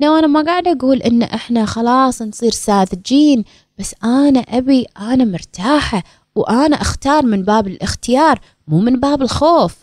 [0.00, 3.44] لو أنا ما قاعدة أقول إن إحنا خلاص نصير ساذجين
[3.78, 6.02] بس أنا أبي أنا مرتاحة
[6.34, 9.76] وأنا أختار من باب الاختيار مو من باب الخوف.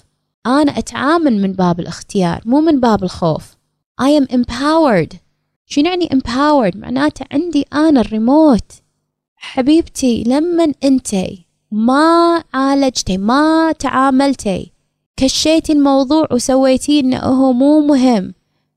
[0.46, 3.56] أنا أتعامل من باب الاختيار مو من باب الخوف.
[4.02, 5.16] I am empowered.
[5.66, 8.72] شو يعني empowered معناته عندي أنا الريموت
[9.36, 14.72] حبيبتي لما أنتي؟ ما عالجتي ما تعاملتي.
[15.20, 18.34] كشيتي الموضوع وسويتي انه هو مو مهم.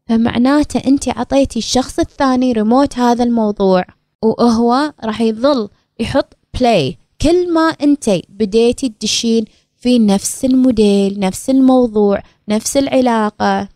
[0.06, 3.84] فمعناته انت عطيتي الشخص الثاني ريموت هذا الموضوع
[4.22, 5.68] وهو راح يظل
[6.00, 9.44] يحط play كل ما انتي بديتي تدشين
[9.76, 13.68] في نفس الموديل نفس الموضوع نفس العلاقة.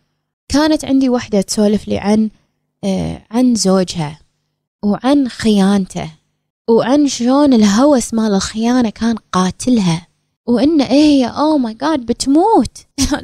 [0.49, 2.29] كانت عندي وحدة تسولف لي عن
[2.83, 4.19] آه عن زوجها
[4.83, 6.11] وعن خيانته
[6.69, 10.06] وعن شلون الهوس مال الخيانة كان قاتلها.
[10.47, 12.77] وإن إيه هي oh my god بتموت.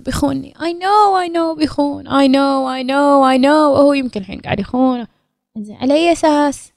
[0.05, 2.07] بيخونني I know I know بيخون.
[2.07, 3.45] I know I know I know.
[3.45, 5.05] وهو يمكن الحين قاعد يخون.
[5.57, 6.71] زين على أي أساس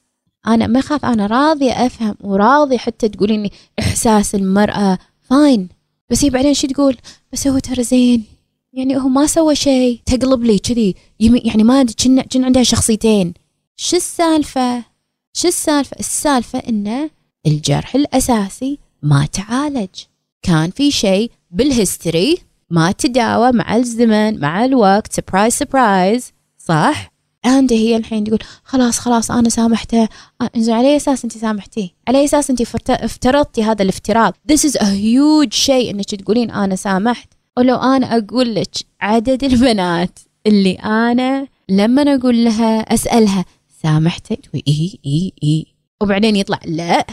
[0.46, 4.98] أنا ما أخاف أنا راضية أفهم وراضية حتى تقوليني إحساس المرأة.
[5.20, 5.68] fine
[6.10, 6.96] بس هي بعدين شو تقول؟
[7.32, 8.24] بس هو ترى زين.
[8.72, 10.00] يعني هو ما سوى شيء.
[10.06, 10.94] تقلب لي كذي.
[11.20, 11.94] يعني ما أدري
[12.32, 13.34] كنا عندها شخصيتين.
[13.76, 14.84] شو السالفة؟
[15.32, 17.10] شو السالفة؟ السالفة إنه
[17.46, 19.94] الجرح الأساسي ما تعالج.
[20.46, 22.38] كان في شيء بال history
[22.70, 27.12] ما تداوى مع الزمن مع الوقت surprise surprise صح
[27.44, 30.08] عندي هي الحين تقول خلاص خلاص أنا سامحته
[30.56, 34.72] إنزين على أي أساس أنت سامحتيه؟ على أي أساس أنت افترضتي هذا الافتراض؟ This is
[34.72, 41.48] a huge شيء إنك تقولين أنا سامحت ولو أنا أقول لك عدد البنات اللي أنا
[41.68, 43.44] لما أقول لها أسألها
[43.82, 45.66] سامحتي؟ تقول إي إي إي
[46.02, 47.06] وبعدين يطلع لا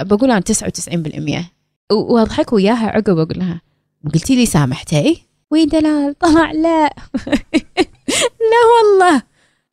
[0.00, 0.42] بقول أنا
[1.44, 1.59] 99%
[1.92, 3.60] وأضحك وياها عقب أقول لها
[4.14, 6.84] قلتي لي سامحتي؟ وي دلال؟ طلع لا.
[8.50, 9.22] لا والله.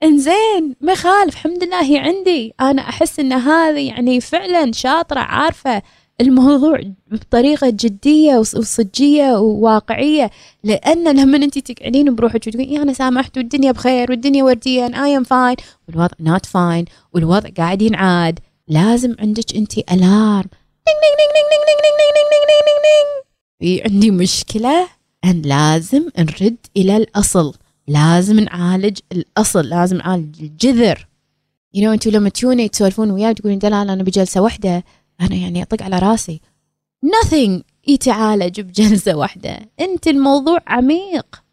[0.04, 2.54] إنزين ما يخالف الحمد لله هي عندي.
[2.62, 5.82] أنا أحس إن هذه يعني فعلا شاطرة عارفة
[6.22, 10.32] الموضوع بطريقة جدية وصجية وواقعية.
[10.64, 15.56] لأن لما أنت تقعدين بروحك وتقولين إيه أنا سامحت والدنيا بخير والدنيا وردية I'm fine
[15.88, 20.50] والوضع not fine والوضع قاعد ينعاد لازم عندك أنت alarm
[23.86, 24.88] عندي مشكلة.
[25.26, 27.54] أن لازم نرد إلى الأصل.
[27.88, 29.66] لازم نعالج الأصل.
[29.66, 31.08] لازم نعالج الجذر.
[31.74, 34.84] you know أنتوا لما تجوني تسولفون وياي تقولين دلال أنا بجلسة واحدة
[35.22, 36.42] أنا يعني أطق على راسي.
[37.06, 41.44] Nothing يتعالج بجلسة واحدة أنت الموضوع عميق.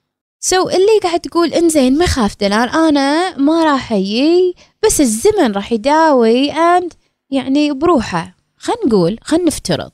[0.41, 2.69] so so, اللي قاعد تقول إنزين ما يخالف دلال.
[2.69, 6.93] أنا ما راح أجي بس الزمن راح يداوي and
[7.31, 8.37] يعني بروحه.
[8.65, 9.91] خلينا نقول خلينا نفترض.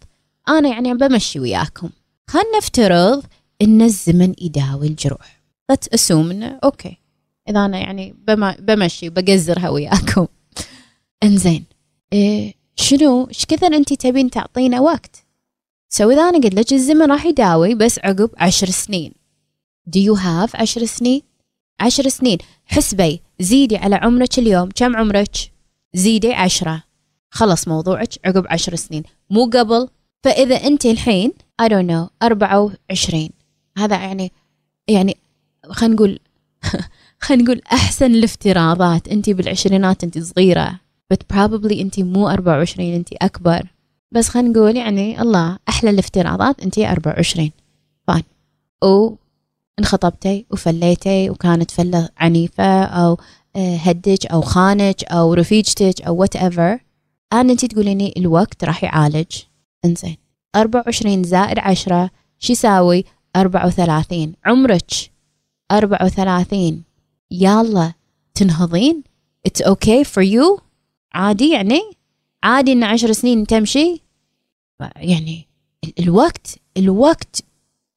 [0.49, 1.91] أنا يعني بمشي وياكم.
[2.29, 3.25] خلينا نفترض
[3.63, 5.43] إن الزمن يداوي الجروح.
[5.73, 6.97] Let's assume إنه okay.
[7.49, 8.15] إذا أنا يعني
[8.59, 10.27] بمشي بقزرها وياكم.
[11.23, 11.65] إنزين.
[12.13, 15.25] إيه شنو إيش كثر أنت تبين تعطينا وقت؟
[15.89, 19.13] so إذا أنا قلت لك الزمن راح يداوي بس عقب عشر سنين.
[19.91, 21.23] Do you have عشر سنين؟
[21.81, 22.39] عشر سنين.
[22.67, 24.69] حسبي زيدي على عمرك اليوم.
[24.75, 25.37] كم عمرك؟
[25.95, 26.90] زيدي عشرة.
[27.31, 29.03] خلص موضوعك عقب عشر سنين.
[29.31, 29.89] مو قبل
[30.25, 33.29] فإذا أنت الحين I don't know 24
[33.79, 34.33] هذا يعني
[34.89, 35.17] يعني
[35.71, 36.19] خلينا نقول
[37.23, 39.09] خلينا نقول أحسن الافتراضات.
[39.09, 40.81] أنت بالعشرينات أنت صغيرة
[41.15, 43.63] but probably أنت مو 24 أنت أكبر.
[44.13, 47.51] بس خلينا نقول يعني الله أحلى الافتراضات أنت 24
[48.07, 48.25] فاين
[49.81, 53.19] انخطبتي وفليتي وكانت فلة عنيفة أو
[53.57, 56.79] آه، هدج أو خانج أو رفيجتك أو whatever
[57.33, 59.33] and انت تقوليني الوقت راح يعالج.
[59.85, 60.17] إنزين.
[60.57, 63.05] 24 زائد 10 شو يساوي
[63.37, 64.91] 34 عمرك.
[65.73, 66.85] أربعة وثلاثين.
[67.31, 67.93] يلا.
[68.35, 69.03] تنهضين؟
[69.49, 70.61] It's okay for you
[71.15, 71.81] عادي يعني؟
[72.43, 74.03] عادي إن عشر سنين تمشي؟
[74.97, 75.49] يعني
[75.99, 77.45] الوقت الوقت.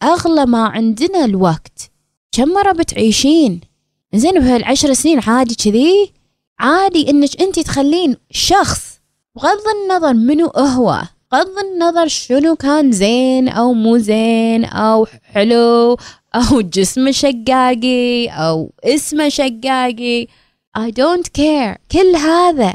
[0.04, 1.92] أغلى ما عندنا الوقت.
[2.32, 3.62] كم مرة بتعيشين؟
[4.16, 6.14] زين بهالعشر سنين عادي كذي؟
[6.60, 8.93] عادي إنك انت تخلين شخص
[9.36, 15.98] بغض النظر منو هو بغض النظر شنو كان زين أو مو زين أو حلو
[16.36, 20.28] أو جسمه شقاقي أو اسمه شقاقي.
[20.78, 21.78] I don't care.
[21.92, 22.74] كل هذا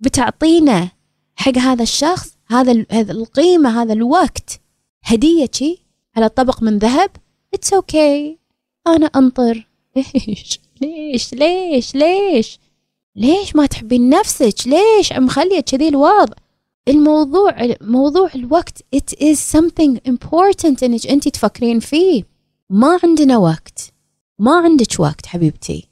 [0.00, 0.88] بتعطينا
[1.36, 4.60] حق هذا الشخص هذا هذا القيمة هذا الوقت.
[5.04, 5.78] هدية شي
[6.16, 7.10] على طبق من ذهب؟
[7.56, 8.36] It's okay.
[8.86, 9.66] أنا أنطر.
[9.96, 12.58] ليش ليش؟ ليش؟ ليش؟
[13.16, 16.34] ليش ما تحبين نفسك؟ ليش؟ مخلية كذي الوضع.
[16.88, 22.24] الموضوع موضوع الوقت it is something important إنك انت تفكرين فيه.
[22.70, 23.92] ما عندنا وقت.
[24.38, 25.88] ما عندك وقت حبيبتي.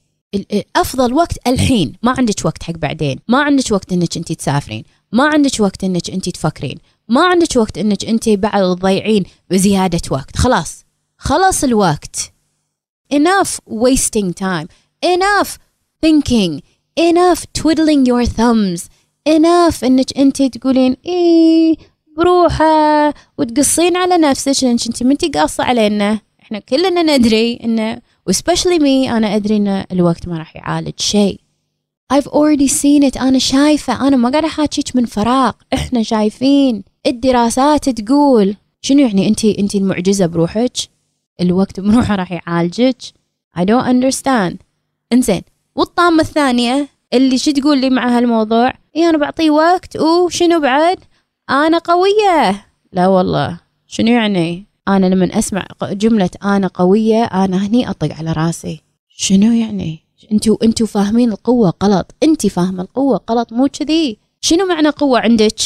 [0.77, 1.93] أفضل وقت الحين.
[2.03, 3.19] ما عندك وقت حق بعدين.
[3.29, 4.85] ما عندك وقت إنك انت تسافرين.
[5.13, 6.79] ما عندك وقت إنك انت تفكرين.
[7.09, 10.37] ما عندك وقت إنك انت بعد تضيعين بزيادة وقت.
[10.37, 10.85] خلاص.
[11.19, 12.33] خلص الوقت.
[13.15, 14.67] Enough wasting time.
[15.07, 15.51] Enough
[16.07, 16.61] thinking.
[17.01, 18.89] Enough twiddling your thumbs.
[19.29, 21.77] Enough إنك أنت تقولين إيه
[22.17, 26.21] بروحة وتقصين على نفسك لأنك أنت منتي قاصة علينا.
[26.43, 31.41] إحنا كلنا ندري انه وسبشلي مي أنا أدري إن الوقت ما راح يعالج شيء.
[32.15, 35.53] I've already seen it أنا شايفة أنا ما قاعدة أحاكيك من فراغ.
[35.75, 36.85] إحنا شايفين.
[37.07, 38.57] الدراسات تقول.
[38.83, 40.77] شنو يعني أنت أنت المعجزة بروحك؟
[41.41, 42.97] الوقت بروحه راح يعالجك.
[43.59, 44.57] I don't understand.
[45.13, 45.43] إنزين
[45.77, 50.99] والطامة الثانية اللي شو تقول لي مع هالموضوع إيه أنا بعطيه وقت وشنو بعد؟
[51.51, 52.67] أنا قوية.
[52.93, 53.61] لا والله.
[53.87, 58.83] شنو يعني؟ أنا لما أسمع جملة أنا قوية أنا هني أطق على راسي.
[59.09, 59.99] شنو يعني؟
[60.33, 62.15] أنتوا أنتوا فاهمين القوة غلط.
[62.23, 64.19] انت فاهمة القوة غلط مو كذي.
[64.41, 65.61] شنو معنى قوة عندك؟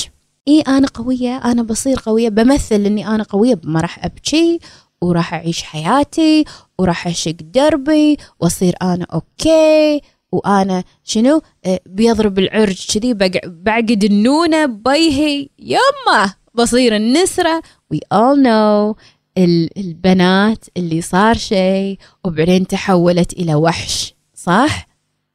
[0.48, 4.60] اي أنا قوية أنا بصير قوية بمثل إني أنا قوية ما راح أبكي.
[5.02, 6.44] وراح أعيش حياتي
[6.78, 10.00] وراح اشق دربي وأصير أنا أوكي.
[10.32, 13.14] وأنا شنو؟ آه، بيضرب العرج كذي
[13.46, 15.48] بعقد النونة بيهي.
[15.58, 17.62] يمه بصير النسرة.
[17.94, 18.96] We all know
[19.38, 24.88] ال- البنات اللي صار شيء وبعدين تحولت إلى وحش صح؟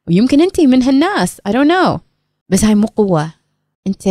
[0.08, 1.98] ويمكن انت من هالناس I don't know.
[2.48, 3.32] بس هاي مو قوة.
[3.86, 4.06] انت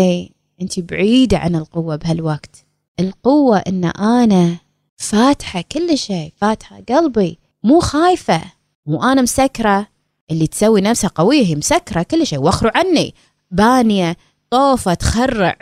[0.62, 2.66] انت بعيدة عن القوة بهالوقت.
[3.00, 4.58] القوة إن أنا
[5.02, 8.42] فاتحة كل شيء فاتحة قلبي مو خايفة
[8.86, 9.88] مو أنا مسكرة.
[10.32, 13.16] اللي تسوي نفسها قوية هي مسكرة كل شيء واخروا عني.
[13.52, 14.18] بانية
[14.52, 15.58] طوفة تخرع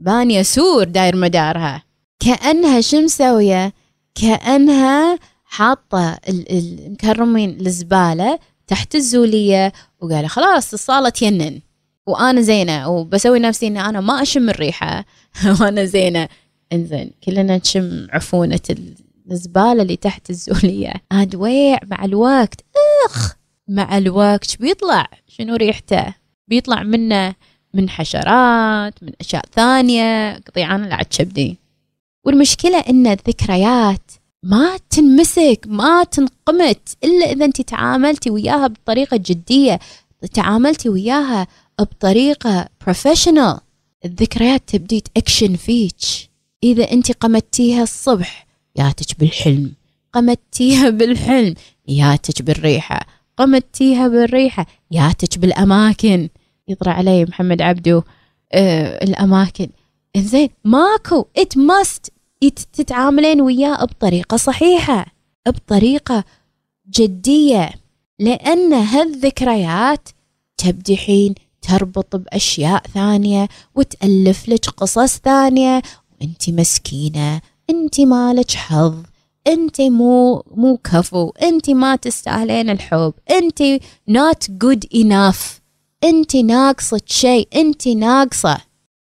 [0.00, 1.82] بانية سور داير مدارها.
[2.20, 3.72] كأنها شو مسوية؟
[4.14, 11.60] كأنها حاطة ال- المكرمين الزبالة تحت الزولية وقال خلاص الصالة تينن.
[12.06, 15.04] وأنا زينة وبسوي نفسي ان أنا ما أشم الريحة.
[15.60, 16.28] وأنا زينة.
[16.72, 18.94] إنزين كلنا نشم عفونة ال-
[19.30, 20.92] الزبالة اللي تحت الزولية.
[21.12, 22.60] عاد ويع مع الوقت
[23.06, 23.36] أخ!
[23.68, 26.14] مع الوقت بيطلع؟ شنو ريحته؟
[26.48, 27.34] بيطلع منه
[27.74, 31.58] من حشرات من أشياء ثانية قطيعان لا كبدي
[32.24, 34.10] والمشكلة إن الذكريات
[34.42, 39.78] ما تنمسك ما تنقمت إلا إذا أنت تعاملتي وياها بطريقة جدية
[40.34, 41.46] تعاملتي وياها
[41.80, 43.60] بطريقة بروفيشنال
[44.04, 46.30] الذكريات تبدي تأكشن فيك.
[46.64, 48.46] إذا أنت قمتيها الصبح
[48.76, 49.72] ياتك بالحلم.
[50.12, 51.54] قمتيها بالحلم
[51.88, 53.06] ياتك بالريحة.
[53.36, 56.28] قمتيها بالريحة ياتك بالأماكن.
[56.68, 58.02] يطلع علي محمد عبدو
[58.52, 59.68] آه الأماكن.
[60.16, 62.12] زين ماكو ات ماست
[62.72, 65.06] تتعاملين وياه بطريقة صحيحة
[65.46, 66.24] بطريقة
[66.90, 67.70] جدية.
[68.18, 70.08] لأن هالذكريات
[70.56, 75.82] تبدي حين تربط بأشياء ثانية وتألف لك قصص ثانية
[76.22, 79.02] وانت مسكينة انت مالك حظ
[79.46, 83.62] انت مو مو كفو انت ما تستاهلين الحب انت
[84.10, 85.62] not good enough
[86.04, 88.58] انت ناقصة شيء انت ناقصة.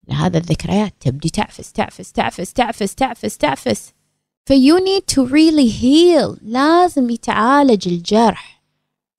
[0.09, 3.91] هذا الذكريات تبدي تعفس تعفس تعفس تعفس تعفس تعفس.
[4.51, 6.37] You need to really heal.
[6.41, 8.63] لازم يتعالج الجرح.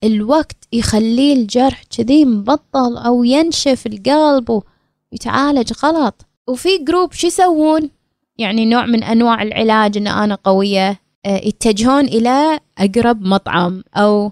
[0.03, 4.63] الوقت يخليه الجرح كذي مبطل أو ينشف القلب
[5.11, 6.25] ويتعالج غلط.
[6.47, 7.89] وفي group شو يسوون؟
[8.37, 10.99] يعني نوع من أنواع العلاج إن أنا قوية.
[11.25, 14.31] آه، يتجهون إلى أقرب مطعم أو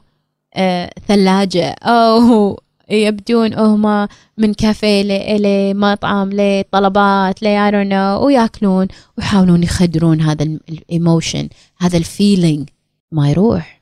[0.53, 5.03] آه، ثلاجة أو يبدون هم من كافيه
[5.37, 12.69] لمطعم لطلبات ل I don't know ويأكلون ويحاولون يخدرون هذا ال emotion هذا ال feeling
[13.11, 13.81] ما يروح.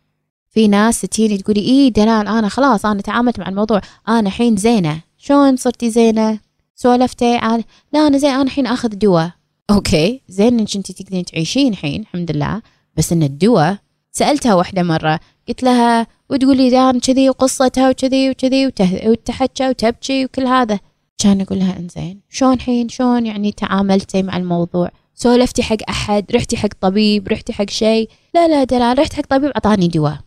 [0.50, 5.02] في ناس تجيني تقولي إيه دلال أنا خلاص أنا تعاملت مع الموضوع أنا الحين زينة.
[5.18, 6.40] شلون صرتي زينة؟
[6.80, 7.64] سولفتي عاد
[7.94, 9.32] لا أنا زين أنا الحين آخذ دواء
[9.70, 10.22] okay.
[10.28, 12.62] زين إنك انت تقدرين تعيشين الحين الحمد لله.
[12.98, 13.78] بس إن الدواء
[14.12, 18.68] سألتها واحدة مرة قلت لها وتقولي دان كذي وقصتها وكذي وكذي
[19.06, 20.80] وتحكى وتبكي وكل هذا.
[21.18, 26.58] كان أقول لها إنزين شلون الحين؟ شلون يعني تعاملتي مع الموضوع؟ سولفتي حق أحد رحتي
[26.58, 30.20] حق طبيب رحتي حق شيء؟ لا لا دلال رحت حق طبيب أعطاني دواء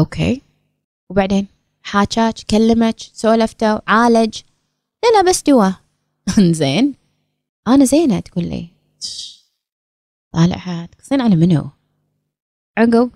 [0.00, 0.40] okay.
[1.10, 1.46] وبعدين؟
[1.82, 4.38] حاجاك كلمك سولفته عالج.
[5.04, 5.74] لا لا بس دواء
[6.60, 6.94] زين.
[7.68, 8.66] أنا زينة تقول لي.
[10.32, 11.70] طالعها تقصين على منو؟
[12.78, 13.10] عقب.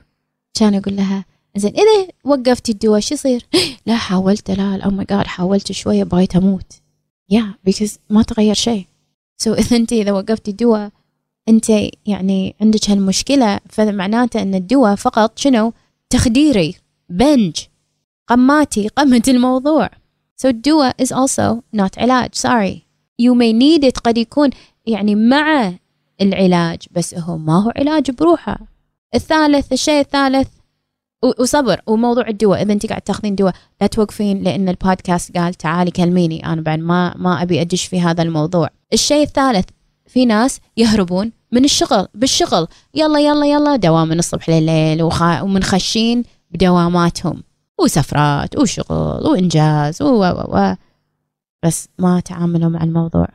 [0.54, 1.24] كان أقول لها
[1.56, 3.46] زين إذا وقفتي الدواء شو يصير?
[3.86, 6.72] لا حاولت لا oh my God حاولت شوية بغيت أموت.
[7.30, 8.86] yeah because ما تغير شيء.
[9.38, 10.90] so اذا أنت إذا وقفتي الدواء
[11.48, 11.70] أنت
[12.06, 15.72] يعني عندك هالمشكلة فمعناته أن الدواء فقط شنو؟
[16.10, 16.74] تخديري
[17.08, 17.56] بنج
[18.26, 19.90] قماتي قمت الموضوع.
[20.42, 22.34] So الدواء is also not علاج.
[22.34, 22.84] Sorry.
[23.22, 23.98] You may need it.
[23.98, 24.50] قد يكون
[24.86, 25.72] يعني مع
[26.20, 28.58] العلاج بس هو ما هو علاج بروحه.
[29.14, 30.48] الثالث الشيء الثالث
[31.40, 31.80] وصبر.
[31.86, 36.46] وموضوع الدواء إذا أنت قاعد تاخذين دواء لا توقفين لأن البودكاست قال تعالي كلميني.
[36.46, 38.68] أنا بعد ما ما أبي أدش في هذا الموضوع.
[38.92, 39.64] الشيء الثالث
[40.06, 42.08] في ناس يهربون من الشغل.
[42.14, 42.66] بالشغل.
[42.94, 45.02] يلا يلا يلا دوام من الصبح لليل.
[45.42, 47.42] ومنخشين بدواماتهم.
[47.80, 50.74] وسفرات وشغل وإنجاز و و و.
[51.64, 53.28] بس ما تعاملوا مع الموضوع.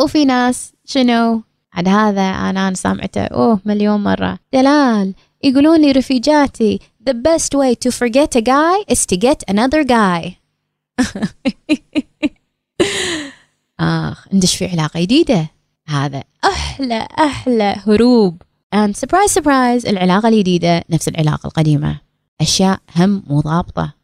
[0.00, 4.38] وفي ناس شنو؟ عاد هذا أنا أنا سامعته أوه مليون مرة.
[4.52, 5.14] دلال
[5.44, 10.38] يقولون لي رفيجاتي the best way to forget a guy is to get another guy.
[13.80, 15.50] آخ ندش في علاقة جديدة.
[15.88, 18.42] هذا أحلى أحلى هروب.
[18.74, 22.07] And surprise surprise العلاقة الجديدة نفس العلاقة القديمة.
[22.40, 23.94] أشياء هم مو ضابطة.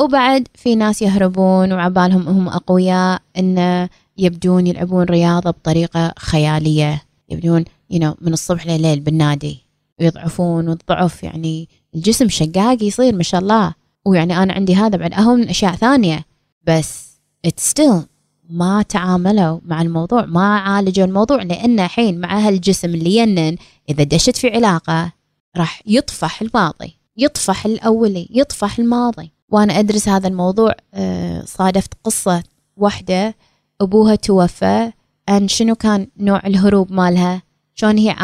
[0.00, 3.88] وبعد في ناس يهربون وعبالهم هم أقوياء إن
[4.18, 7.02] يبدون يلعبون رياضة بطريقة خيالية.
[7.28, 9.64] يبدون you know, من الصبح لليل بالنادي.
[10.00, 13.74] ويضعفون والضعف يعني الجسم شقاق يصير ما شاء الله.
[14.04, 16.24] ويعني أنا عندي هذا بعد أهم من أشياء ثانية.
[16.66, 17.14] بس
[17.46, 18.14] it's still
[18.50, 23.56] ما تعاملوا مع الموضوع ما عالجوا الموضوع لأن الحين مع هالجسم اللي ينن
[23.88, 25.12] إذا دشت في علاقة
[25.56, 29.32] راح يطفح الماضي يطفح الأولي يطفح الماضي.
[29.48, 32.42] وأنا أدرس هذا الموضوع آه، صادفت قصة
[32.76, 33.34] واحدة
[33.80, 34.92] أبوها توفى
[35.28, 37.42] أن شنو كان نوع الهروب مالها؟
[37.74, 38.16] شلون هي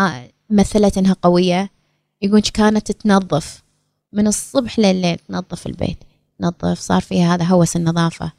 [0.50, 1.70] مثلت إنها قوية؟
[2.22, 3.62] يقول كانت تنظف.
[4.12, 5.98] من الصبح لليل تنظف البيت.
[6.38, 8.32] تنظف صار فيها هذا هوس النظافة.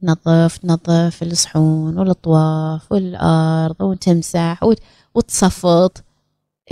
[0.00, 4.60] تنظف تنظف الصحون والأطواف والأرض وتمسح
[5.14, 6.04] وتصفط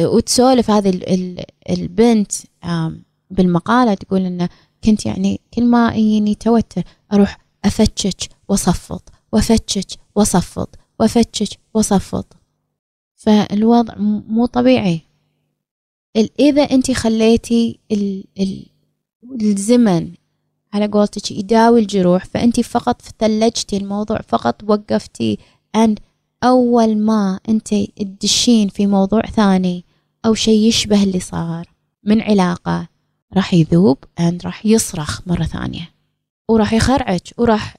[0.00, 1.00] وتسولف هذه
[1.70, 2.32] البنت
[3.30, 4.48] بالمقالة تقول إنه
[4.84, 6.82] كنت يعني كل ما يجيني توتر
[7.12, 12.36] أروح أفتشك وأصفط وأفتشك وأصفط وأفتشك وأصفط
[13.16, 13.94] فالوضع
[14.28, 15.00] مو طبيعي.
[16.40, 17.78] إذا أنت خليتي
[19.42, 20.12] الزمن
[20.72, 25.38] على قولتك يداوي الجروح فأنت فقط ثلجتي الموضوع فقط وقفتي
[25.74, 25.94] أن
[26.44, 29.84] أول ما أنت تدشين في موضوع ثاني
[30.26, 31.69] أو شيء يشبه اللي صار.
[32.04, 32.88] من علاقة
[33.36, 35.90] راح يذوب أند راح يصرخ مرة ثانية.
[36.48, 37.76] وراح يخرعك وراح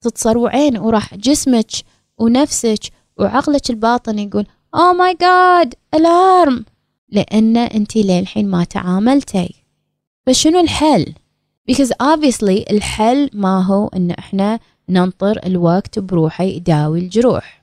[0.00, 1.70] تتصروعين وراح جسمك
[2.18, 2.80] ونفسك
[3.18, 6.64] وعقلك الباطن يقول oh my God alarm
[7.08, 9.54] لأن أنت للحين ما تعاملتي.
[10.26, 11.14] فشنو الحل؟
[11.70, 14.58] because obviously الحل ما هو إن إحنا
[14.88, 17.62] ننطر الوقت بروحه يداوي الجروح.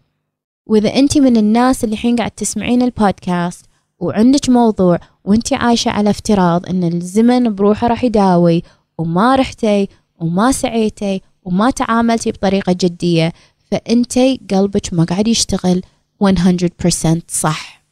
[0.65, 3.65] وإذا أنت من الناس اللي الحين قاعد تسمعين البودكاست
[3.99, 8.63] وعندك موضوع وانت عايشة على افتراض إن الزمن بروحه راح يداوي
[8.97, 9.87] وما رحتي
[10.19, 13.33] وما سعيتي وما تعاملتي بطريقة جدية
[13.71, 15.81] فإنتي قلبك ما قاعد يشتغل
[16.23, 17.85] 100% صح.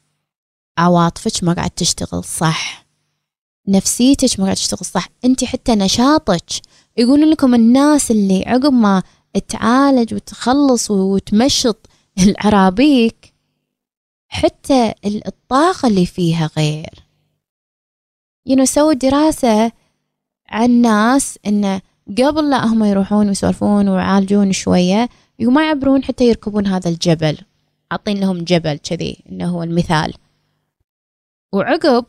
[0.77, 2.85] عواطفك ما قاعد تشتغل صح.
[3.67, 5.07] نفسيتك ما قاعد تشتغل صح.
[5.25, 6.45] انت حتى نشاطك.
[6.97, 9.03] يقولون لكم الناس اللي عقب ما
[9.47, 11.89] تعالج وتخلص وتمشط
[12.19, 13.32] العرابيك
[14.33, 16.89] حتى الطاقة اللي فيها غير.
[18.49, 19.71] Know سووا دراسة
[20.49, 25.09] عن ناس إنه قبل لا هم يروحون ويسولفون ويعالجون شوية
[25.41, 27.37] وما يعبرون حتى يركبون هذا الجبل.
[27.91, 30.13] عاطين لهم جبل كذي إنه هو المثال.
[31.53, 32.05] وعقب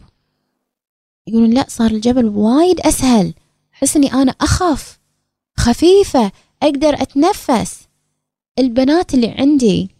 [1.26, 3.34] يقولون لا صار الجبل وايد أسهل.
[3.74, 4.98] أحس إني أنا أخف
[5.58, 7.88] خفيفة أقدر أتنفس.
[8.58, 9.93] البنات اللي عندي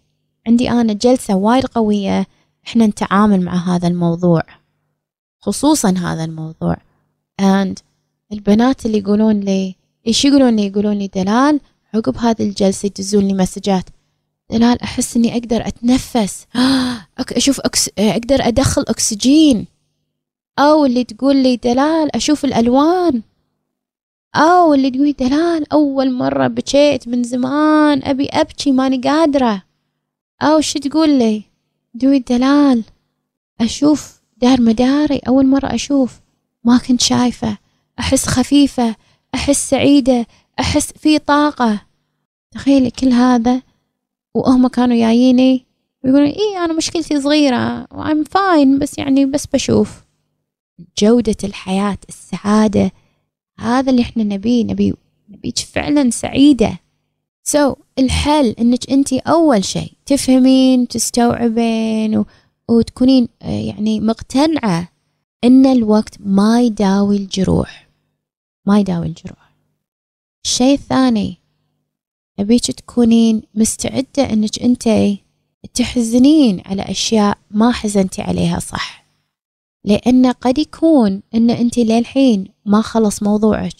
[0.47, 2.27] عندي أنا جلسة وايد قوية
[2.67, 4.43] إحنا نتعامل مع هذا الموضوع
[5.45, 6.77] خصوصا هذا الموضوع.
[7.43, 7.75] And
[8.33, 9.75] البنات اللي يقولون لي
[10.07, 11.61] إيش يقولون لي؟ يقولون لي دلال
[11.95, 13.85] عقب هذه الجلسة يدزون لي مسجات.
[14.51, 16.47] دلال أحس إني أقدر أتنفس.
[17.37, 17.91] أشوف أكس...
[17.99, 19.67] أقدر أدخل أكسجين.
[20.59, 23.23] أو اللي تقول لي دلال أشوف الألوان.
[24.35, 29.63] أو اللي تقول دلال أول مرة بكيت من زمان أبي أبكي ماني قادرة.
[30.43, 31.43] أو شو تقول لي؟
[31.95, 32.85] دوي دلال
[33.61, 36.21] أشوف دار مداري أول مرة أشوف.
[36.65, 37.59] ما كنت شايفة.
[37.99, 38.97] أحس خفيفة
[39.35, 40.27] أحس سعيدة
[40.61, 41.81] أحس في طاقة.
[42.51, 43.63] تخيلي كل هذا
[44.35, 45.67] وهم كانوا جاييني
[46.05, 50.05] ويقولون إيه أنا مشكلتي صغيرة وأيم فاين بس يعني بس بشوف.
[50.99, 52.91] جودة الحياة السعادة
[53.59, 54.95] هذا اللي إحنا نبيه نبي
[55.29, 56.79] نبيك فعلا سعيدة.
[57.47, 62.27] سو so, الحل إنك أنت أول شيء تفهمين تستوعبين و...
[62.69, 64.89] وتكونين آه، يعني مقتنعة
[65.45, 67.89] إن الوقت ما يداوي الجروح.
[68.67, 69.55] ما يداوي الجروح.
[70.45, 71.39] الشيء الثاني
[72.39, 75.19] أبيك تكونين مستعدة إنك أنت
[75.75, 79.07] تحزنين على أشياء ما حزنتي عليها صح.
[79.85, 83.77] لأن قد يكون إن أنت للحين ما خلص موضوعك.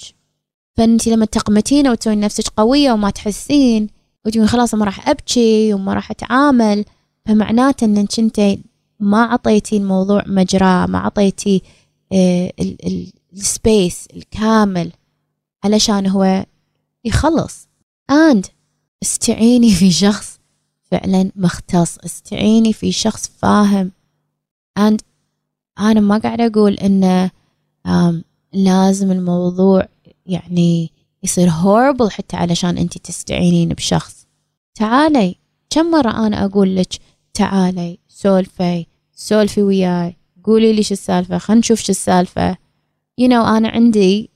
[0.77, 3.89] فانت لما تقمتين وتسوين نفسك قوية وما تحسين
[4.27, 6.85] وتقولين خلاص ما راح أبكي وما راح أتعامل
[7.27, 8.59] فمعناته انك انت
[9.01, 11.63] ما عطيتي الموضوع مجراه ما عطيتي
[12.13, 12.53] آه،
[13.33, 14.93] السبيس الكامل
[15.65, 16.47] علشان هو
[17.05, 17.69] يخلص.
[18.13, 18.49] And
[19.03, 20.39] استعيني في شخص
[20.91, 23.93] فعلا مختص استعيني في شخص فاهم.
[24.79, 24.97] And
[25.79, 27.31] أنا ما قاعد أقول إنه
[28.53, 29.89] لازم الموضوع
[30.27, 30.91] يعني
[31.23, 34.27] يصير horrible حتى علشان انت تستعينين بشخص.
[34.75, 35.35] تعالي
[35.71, 36.93] كم مرة أنا أقول لك
[37.35, 42.53] تعالي سولفي سولفي وياي قولي لي شو السالفة خلينا نشوف شو السالفة.
[43.21, 44.31] You know أنا عندي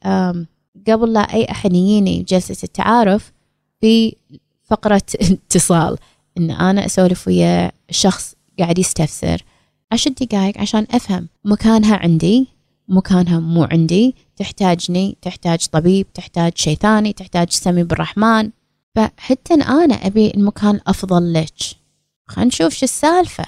[0.88, 3.32] قبل لا أي أحد يجيني جلسة التعارف
[3.80, 4.16] في
[4.64, 5.98] فقرة اتصال
[6.38, 9.42] إن أنا أسولف ويا شخص قاعد يستفسر.
[9.92, 12.48] عشر دقايق عشان أفهم مكانها عندي
[12.88, 18.50] مكانها مو عندي تحتاجني تحتاج طبيب تحتاج شيء ثاني تحتاج سمي بالرحمن.
[18.94, 21.54] فحتى أنا أبي المكان الأفضل لك.
[22.26, 23.44] خلينا نشوف شو السالفة.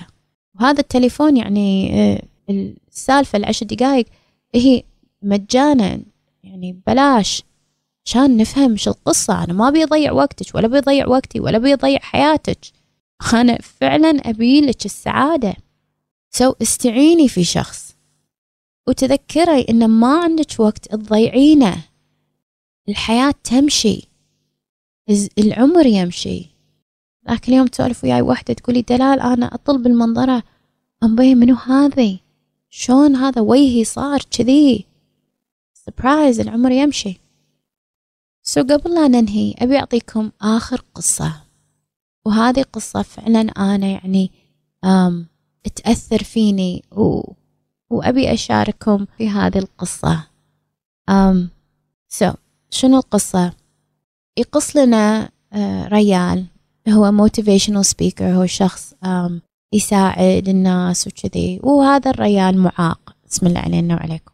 [0.55, 2.23] وهذا التليفون يعني آه،
[2.91, 4.07] السالفة العشر دقايق
[4.55, 4.83] هي
[5.23, 6.01] مجانا
[6.45, 7.43] يعني بلاش.
[8.07, 9.45] عشان نفهم شو القصة.
[9.45, 12.59] أنا ما بيضيع وقتك ولا بيضيع وقتي ولا بيضيع حياتك.
[13.35, 15.55] أنا فعلا أبي لك السعادة.
[16.31, 17.90] so استعيني في شخص.
[18.91, 21.85] وتذكري إن ما عندك وقت تضيعينه.
[22.89, 24.09] الحياة تمشي.
[25.39, 26.47] العمر يمشي.
[27.29, 30.43] ذاك اليوم تسولف وياي وحدة تقولي دلال أنا أطل بالمنظرة.
[31.03, 32.21] أمبي منو هذي؟
[32.71, 34.87] شلون هذا؟ وجهي صار كذي.
[35.75, 37.21] surprise العمر يمشي.
[38.43, 41.33] so قبل لا ننهي أبي أعطيكم آخر قصة.
[42.27, 44.31] وهذه قصة فعلا أنا يعني
[44.85, 45.27] um
[45.75, 47.33] تأثر فيني و...
[47.91, 50.27] وأبي أشارككم في هذه القصة.
[51.09, 51.51] um
[52.09, 52.35] so so,
[52.71, 53.53] شنو القصة؟
[54.39, 55.57] يقص لنا uh,
[55.93, 56.47] ريال
[56.89, 58.95] هو motivational speaker هو شخص
[59.73, 61.61] يساعد الناس وكذي.
[61.63, 63.17] وهذا الريال معاق.
[63.31, 64.33] بسم الله علينا وعليكم.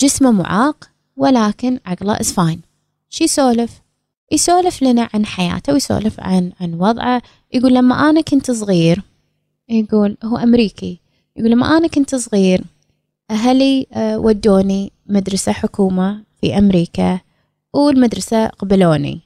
[0.00, 2.58] جسمه معاق ولكن عقله is fine.
[3.08, 3.82] شي يسولف؟
[4.32, 7.22] يسولف لنا عن حياته ويسولف عن عن وضعه.
[7.52, 9.02] يقول لما أنا كنت صغير
[9.68, 11.00] يقول هو أمريكي.
[11.36, 12.64] يقول لما أنا كنت صغير
[13.30, 17.20] أهلي آه، ودوني مدرسة حكومة في أمريكا
[17.72, 19.20] والمدرسة قبلوني.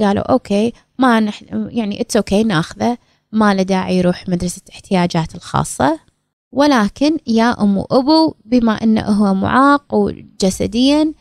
[0.00, 2.98] قالوا okay ما نح يعني it's okay ناخذه.
[3.32, 6.00] ما له داعي يروح مدرسة احتياجات الخاصة.
[6.52, 11.12] ولكن يا أم وأبو بما أنه هو معاق وجسديا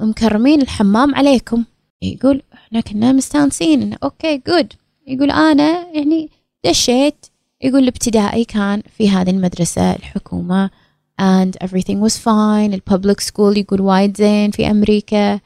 [0.00, 1.64] مكرمين الحمام عليكم.
[2.02, 3.94] يقول إحنا كنا مستانسين.
[4.02, 4.72] okay good
[5.06, 6.30] يقول أنا يعني
[6.64, 7.26] دشيت.
[7.62, 10.70] يقول الابتدائي كان في هذه المدرسة الحكومة
[11.22, 12.74] and everything was fine.
[12.74, 15.40] ال public school يقول وايد زين في أمريكا.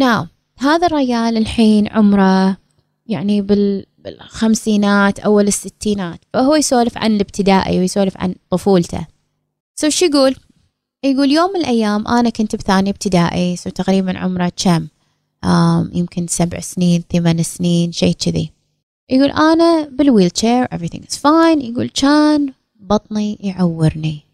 [0.00, 0.26] Now
[0.58, 2.56] هذا الرجال الحين عمره
[3.06, 6.20] يعني بال بالخمسينات أول الستينات.
[6.32, 9.06] فهو يسولف عن الابتدائي ويسولف عن طفولته.
[9.74, 10.36] so so شو يقول؟
[11.04, 14.88] يقول يوم من الأيام أنا كنت بثاني ابتدائي so تقريبا عمره كم؟
[15.92, 18.52] يمكن سبع سنين ثمان سنين شيء كذي.
[19.10, 21.64] يقول أنا بال wheelchair everything is fine.
[21.64, 24.27] يقول كان بطني يعورني.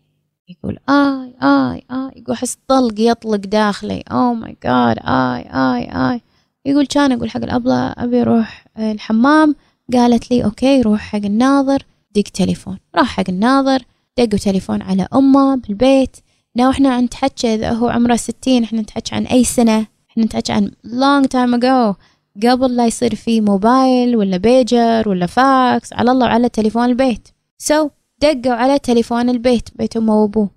[0.49, 4.03] يقول آي آي آي يقول أحس طلق يطلق داخلي.
[4.11, 6.21] oh my God آي آي آي.
[6.65, 9.57] يقول كان أقول حق الأبلة أبي أروح الحمام.
[9.93, 11.83] قالت لي okay روح حق الناظر.
[12.15, 12.79] دق تليفون.
[12.95, 13.83] راح حق الناظر.
[14.19, 16.17] دقوا تليفون على أمه بالبيت.
[16.57, 20.71] لو إحنا نتحكى إذا هو عمره ستين إحنا نتحكى عن أي سنة؟ إحنا نتحكى عن
[20.87, 21.97] long time ago.
[22.47, 27.29] قبل لا يصير في موبايل ولا بيجر ولا فاكس على الله وعلى تليفون البيت.
[27.59, 27.91] so so,
[28.25, 30.51] دقوا على تليفون البيت بيت أمه وأبوه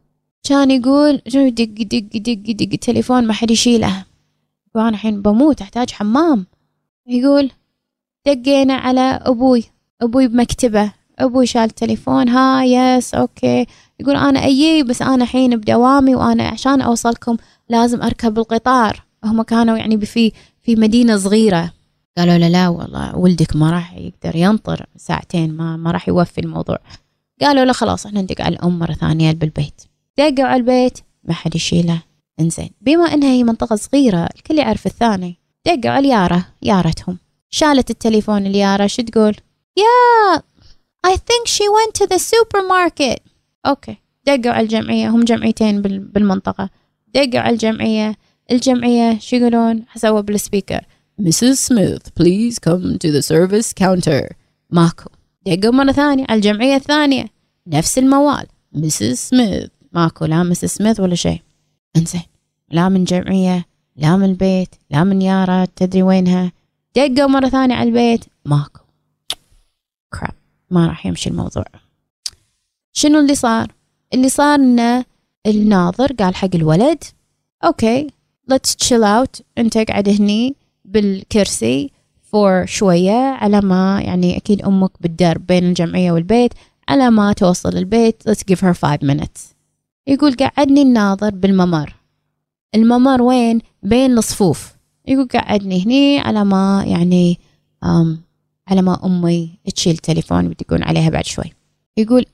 [0.43, 4.05] كان يقول دق دق دق دق التليفون ما حد يشيله
[4.75, 6.45] وأنا الحين بموت أحتاج حمام.
[7.07, 7.51] يقول
[8.27, 9.63] دقينا على أبوي.
[10.01, 10.93] أبوي بمكتبه.
[11.19, 13.65] أبوي شال التليفون ها yes okay.
[13.99, 17.37] يقول أنا أيي بس أنا الحين بدوامي وأنا عشان أوصلكم
[17.69, 19.03] لازم أركب القطار.
[19.23, 21.71] هم كانوا يعني في في مدينة صغيرة.
[22.17, 26.77] قالوا له لا والله ولدك ما راح يقدر ينطر ساعتين ما ما راح يوفي الموضوع.
[27.41, 29.81] قالوا له خلاص إحنا ندق على الأم مرة ثانية بالبيت.
[30.17, 32.01] دقوا على البيت ما حد يشيله.
[32.39, 32.69] إنزين.
[32.81, 35.37] بما إنها هي منطقة صغيرة الكل يعرف الثاني.
[35.65, 37.17] دقوا على اليارة يارتهم.
[37.49, 39.35] شالت التليفون اليارة شو تقول؟
[39.77, 40.41] yeah
[41.07, 43.19] I think she went to the supermarket.
[43.65, 43.97] okay.
[44.27, 46.69] دقوا على الجمعية هم جمعيتين بالمنطقة.
[47.15, 48.15] دقوا على الجمعية.
[48.51, 50.81] الجمعية شو يقولون؟ حسوا بال speaker.
[51.21, 51.57] Mrs.
[51.69, 54.33] Smith please come to the service counter.
[54.69, 55.09] ماكو.
[55.55, 57.25] دقوا مرة ثانية على الجمعية الثانية
[57.67, 58.47] نفس الموال.
[58.75, 59.29] Mrs.
[59.29, 59.69] Smith.
[59.93, 60.69] ماكو لا Mrs.
[60.69, 61.41] Smith ولا شيء.
[61.97, 62.21] انزين.
[62.69, 66.51] لا من جمعية لا من البيت لا من يارا تدري وينها.
[66.95, 68.25] دقوا مرة ثانية على البيت.
[68.45, 68.79] ماكو.
[70.13, 70.33] crap
[70.71, 71.65] ما راح يمشي الموضوع.
[72.93, 73.71] شنو اللي صار؟
[74.13, 75.05] اللي صار انه
[75.47, 77.03] الناظر قال حق الولد
[77.63, 78.07] okay
[78.51, 79.41] let's chill out.
[79.57, 81.91] انت اقعد هني بالكرسي.
[82.31, 86.53] فور شوية على ما يعني أكيد أمك بالدرب بين الجمعية والبيت
[86.89, 88.23] على ما توصل البيت.
[88.29, 89.41] Let's give her five minutes.
[90.07, 91.95] يقول قعدني الناظر بالممر.
[92.75, 94.75] الممر وين؟ بين الصفوف.
[95.07, 97.39] يقول قعدني هني على ما يعني
[97.83, 98.21] أم
[98.67, 101.53] على ما أمي تشيل التليفون بتكون عليها بعد شوي.
[101.97, 102.25] يقول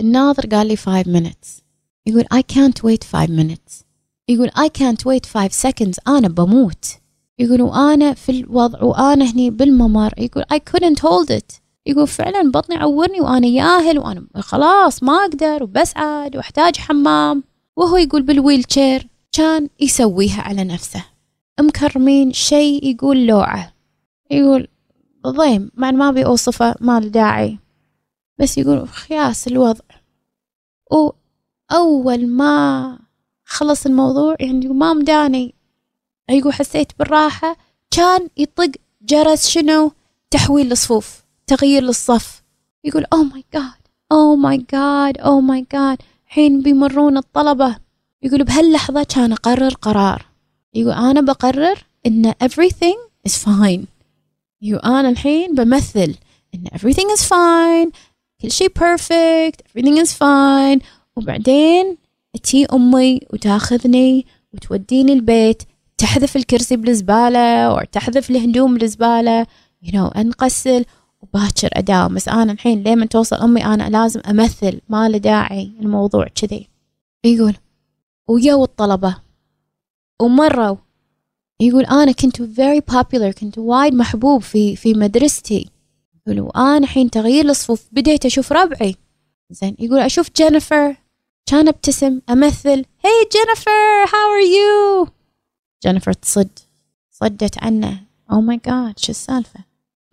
[0.00, 1.62] الناظر قال لي 5 minutes.
[2.06, 3.84] يقول I can't wait 5 minutes.
[4.28, 5.94] يقول I can't wait 5 seconds.
[6.08, 7.01] أنا بموت.
[7.38, 10.12] يقول وأنا في الوضع وأنا هني بالممر.
[10.18, 11.60] يقول I couldn't hold it.
[11.86, 17.44] يقول فعلا بطني عورني وأنا ياهل وأنا خلاص ما أقدر وبسعد وأحتاج حمام.
[17.76, 21.04] وهو يقول بالويل تشير كان يسويها على نفسه.
[21.60, 23.72] مكرمين شيء يقول لوعة.
[24.30, 24.68] يقول
[25.26, 27.58] ضيم مع ما أبي أوصفه ما داعي.
[28.38, 29.84] بس يقول خياس الوضع.
[30.90, 32.98] وأول ما
[33.44, 35.54] خلص الموضوع يعني ما مداني.
[36.30, 37.56] يقول حسيت بالراحة.
[37.90, 38.70] كان يطق
[39.02, 39.92] جرس شنو؟
[40.30, 42.42] تحويل الصفوف تغيير للصف.
[42.84, 43.82] يقول oh my God
[44.12, 47.76] oh my God oh my God حين بيمرون الطلبة
[48.22, 50.26] يقول بهاللحظة كان أقرر قرار
[50.74, 53.84] يقول أنا بقرر إن everything is fine.
[54.62, 56.14] يقول أنا الحين بمثل
[56.54, 57.96] إن everything is fine
[58.42, 60.82] كل شيء perfect everything is fine.
[61.16, 61.96] وبعدين
[62.42, 65.62] تي أمي وتاخذني وتوديني البيت.
[66.02, 69.46] تحذف الكرسي بالزبالة أو تحذف الهدوم بالزبالة
[69.84, 70.84] you know أنقسل
[71.20, 76.26] وباكر أداوم بس أنا الحين لما توصل أمي أنا لازم أمثل ما له داعي الموضوع
[76.34, 76.68] كذي.
[77.24, 77.54] يقول
[78.28, 79.16] ويو الطلبة
[80.22, 80.76] ومروا.
[81.60, 85.70] يقول أنا كنت very popular كنت وايد محبوب في في مدرستي.
[86.26, 88.96] يقول وأنا حين تغيير الصفوف بديت أشوف ربعي.
[89.50, 90.96] زين يقول أشوف جينيفر.
[91.46, 93.70] كان ابتسم أمثل hey Jennifer
[94.14, 95.21] how are you
[95.82, 96.58] Jennifer تصد
[97.10, 98.02] صدت عنه.
[98.32, 99.64] oh my God شو السالفة؟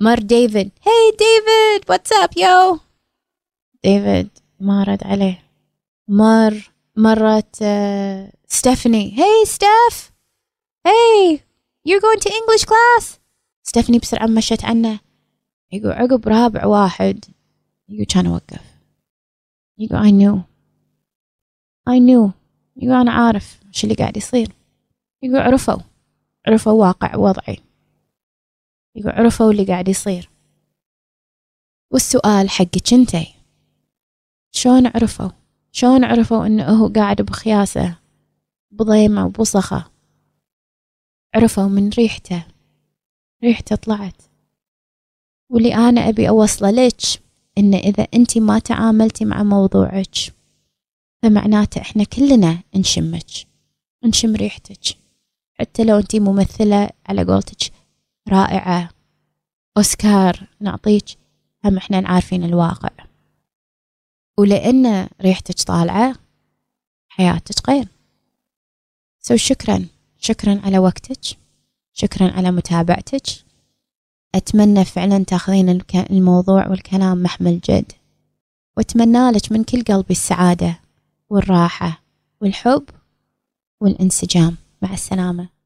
[0.01, 0.71] مر ديفيد.
[0.81, 2.79] hey David what's up you
[3.83, 4.29] David
[4.59, 5.43] ما رد عليه.
[6.07, 7.55] مر مرت
[8.47, 10.11] ستيفاني hey Steph
[10.85, 11.39] hey
[11.87, 13.05] you're going to English class
[13.63, 14.99] ستيفاني بسرعة مشت عنه.
[15.71, 17.25] يقول عقب رابع واحد.
[17.89, 18.61] يقول كان أوقف
[19.77, 20.39] يقول I knew.
[21.89, 22.31] I knew.
[22.75, 24.51] يقول أنا عارف شو اللي قاعد يصير.
[25.23, 25.81] يقول عرفوا.
[26.47, 27.57] عرفوا واقع وضعي.
[28.95, 30.29] يقول عرفوا اللي قاعد يصير.
[31.91, 33.35] والسؤال حقك انتي.
[34.51, 35.29] شلون عرفوا؟
[35.71, 37.95] شلون عرفوا إنه هو قاعد بخياسة
[38.71, 39.91] بضيمة وبوسخة؟
[41.35, 42.43] عرفوا من ريحته.
[43.43, 44.21] ريحته طلعت.
[45.49, 47.01] واللي أنا أبي أوصله لك
[47.57, 50.15] إن إذا أنت ما تعاملتي مع موضوعك
[51.23, 53.25] فمعناته إحنا كلنا نشمك.
[54.03, 54.98] نشم ريحتك.
[55.59, 57.71] حتى لو أنت ممثلة على قولتك
[58.29, 58.89] رائعة.
[59.77, 61.05] أوسكار نعطيك
[61.65, 62.89] هم إحنا عارفين الواقع.
[64.37, 66.15] ولأن ريحتك طالعة
[67.09, 67.87] حياتك غير
[69.19, 69.85] سو شكرا
[70.19, 71.37] شكرا على وقتك
[71.93, 73.27] شكرا على متابعتك.
[74.35, 77.91] أتمنى فعلا تاخذين الموضوع والكلام محمل جد.
[78.77, 80.79] وأتمنى لك من كل قلبي السعادة
[81.29, 82.03] والراحة
[82.41, 82.83] والحب
[83.81, 84.57] والانسجام.
[84.81, 85.58] مع السلامة.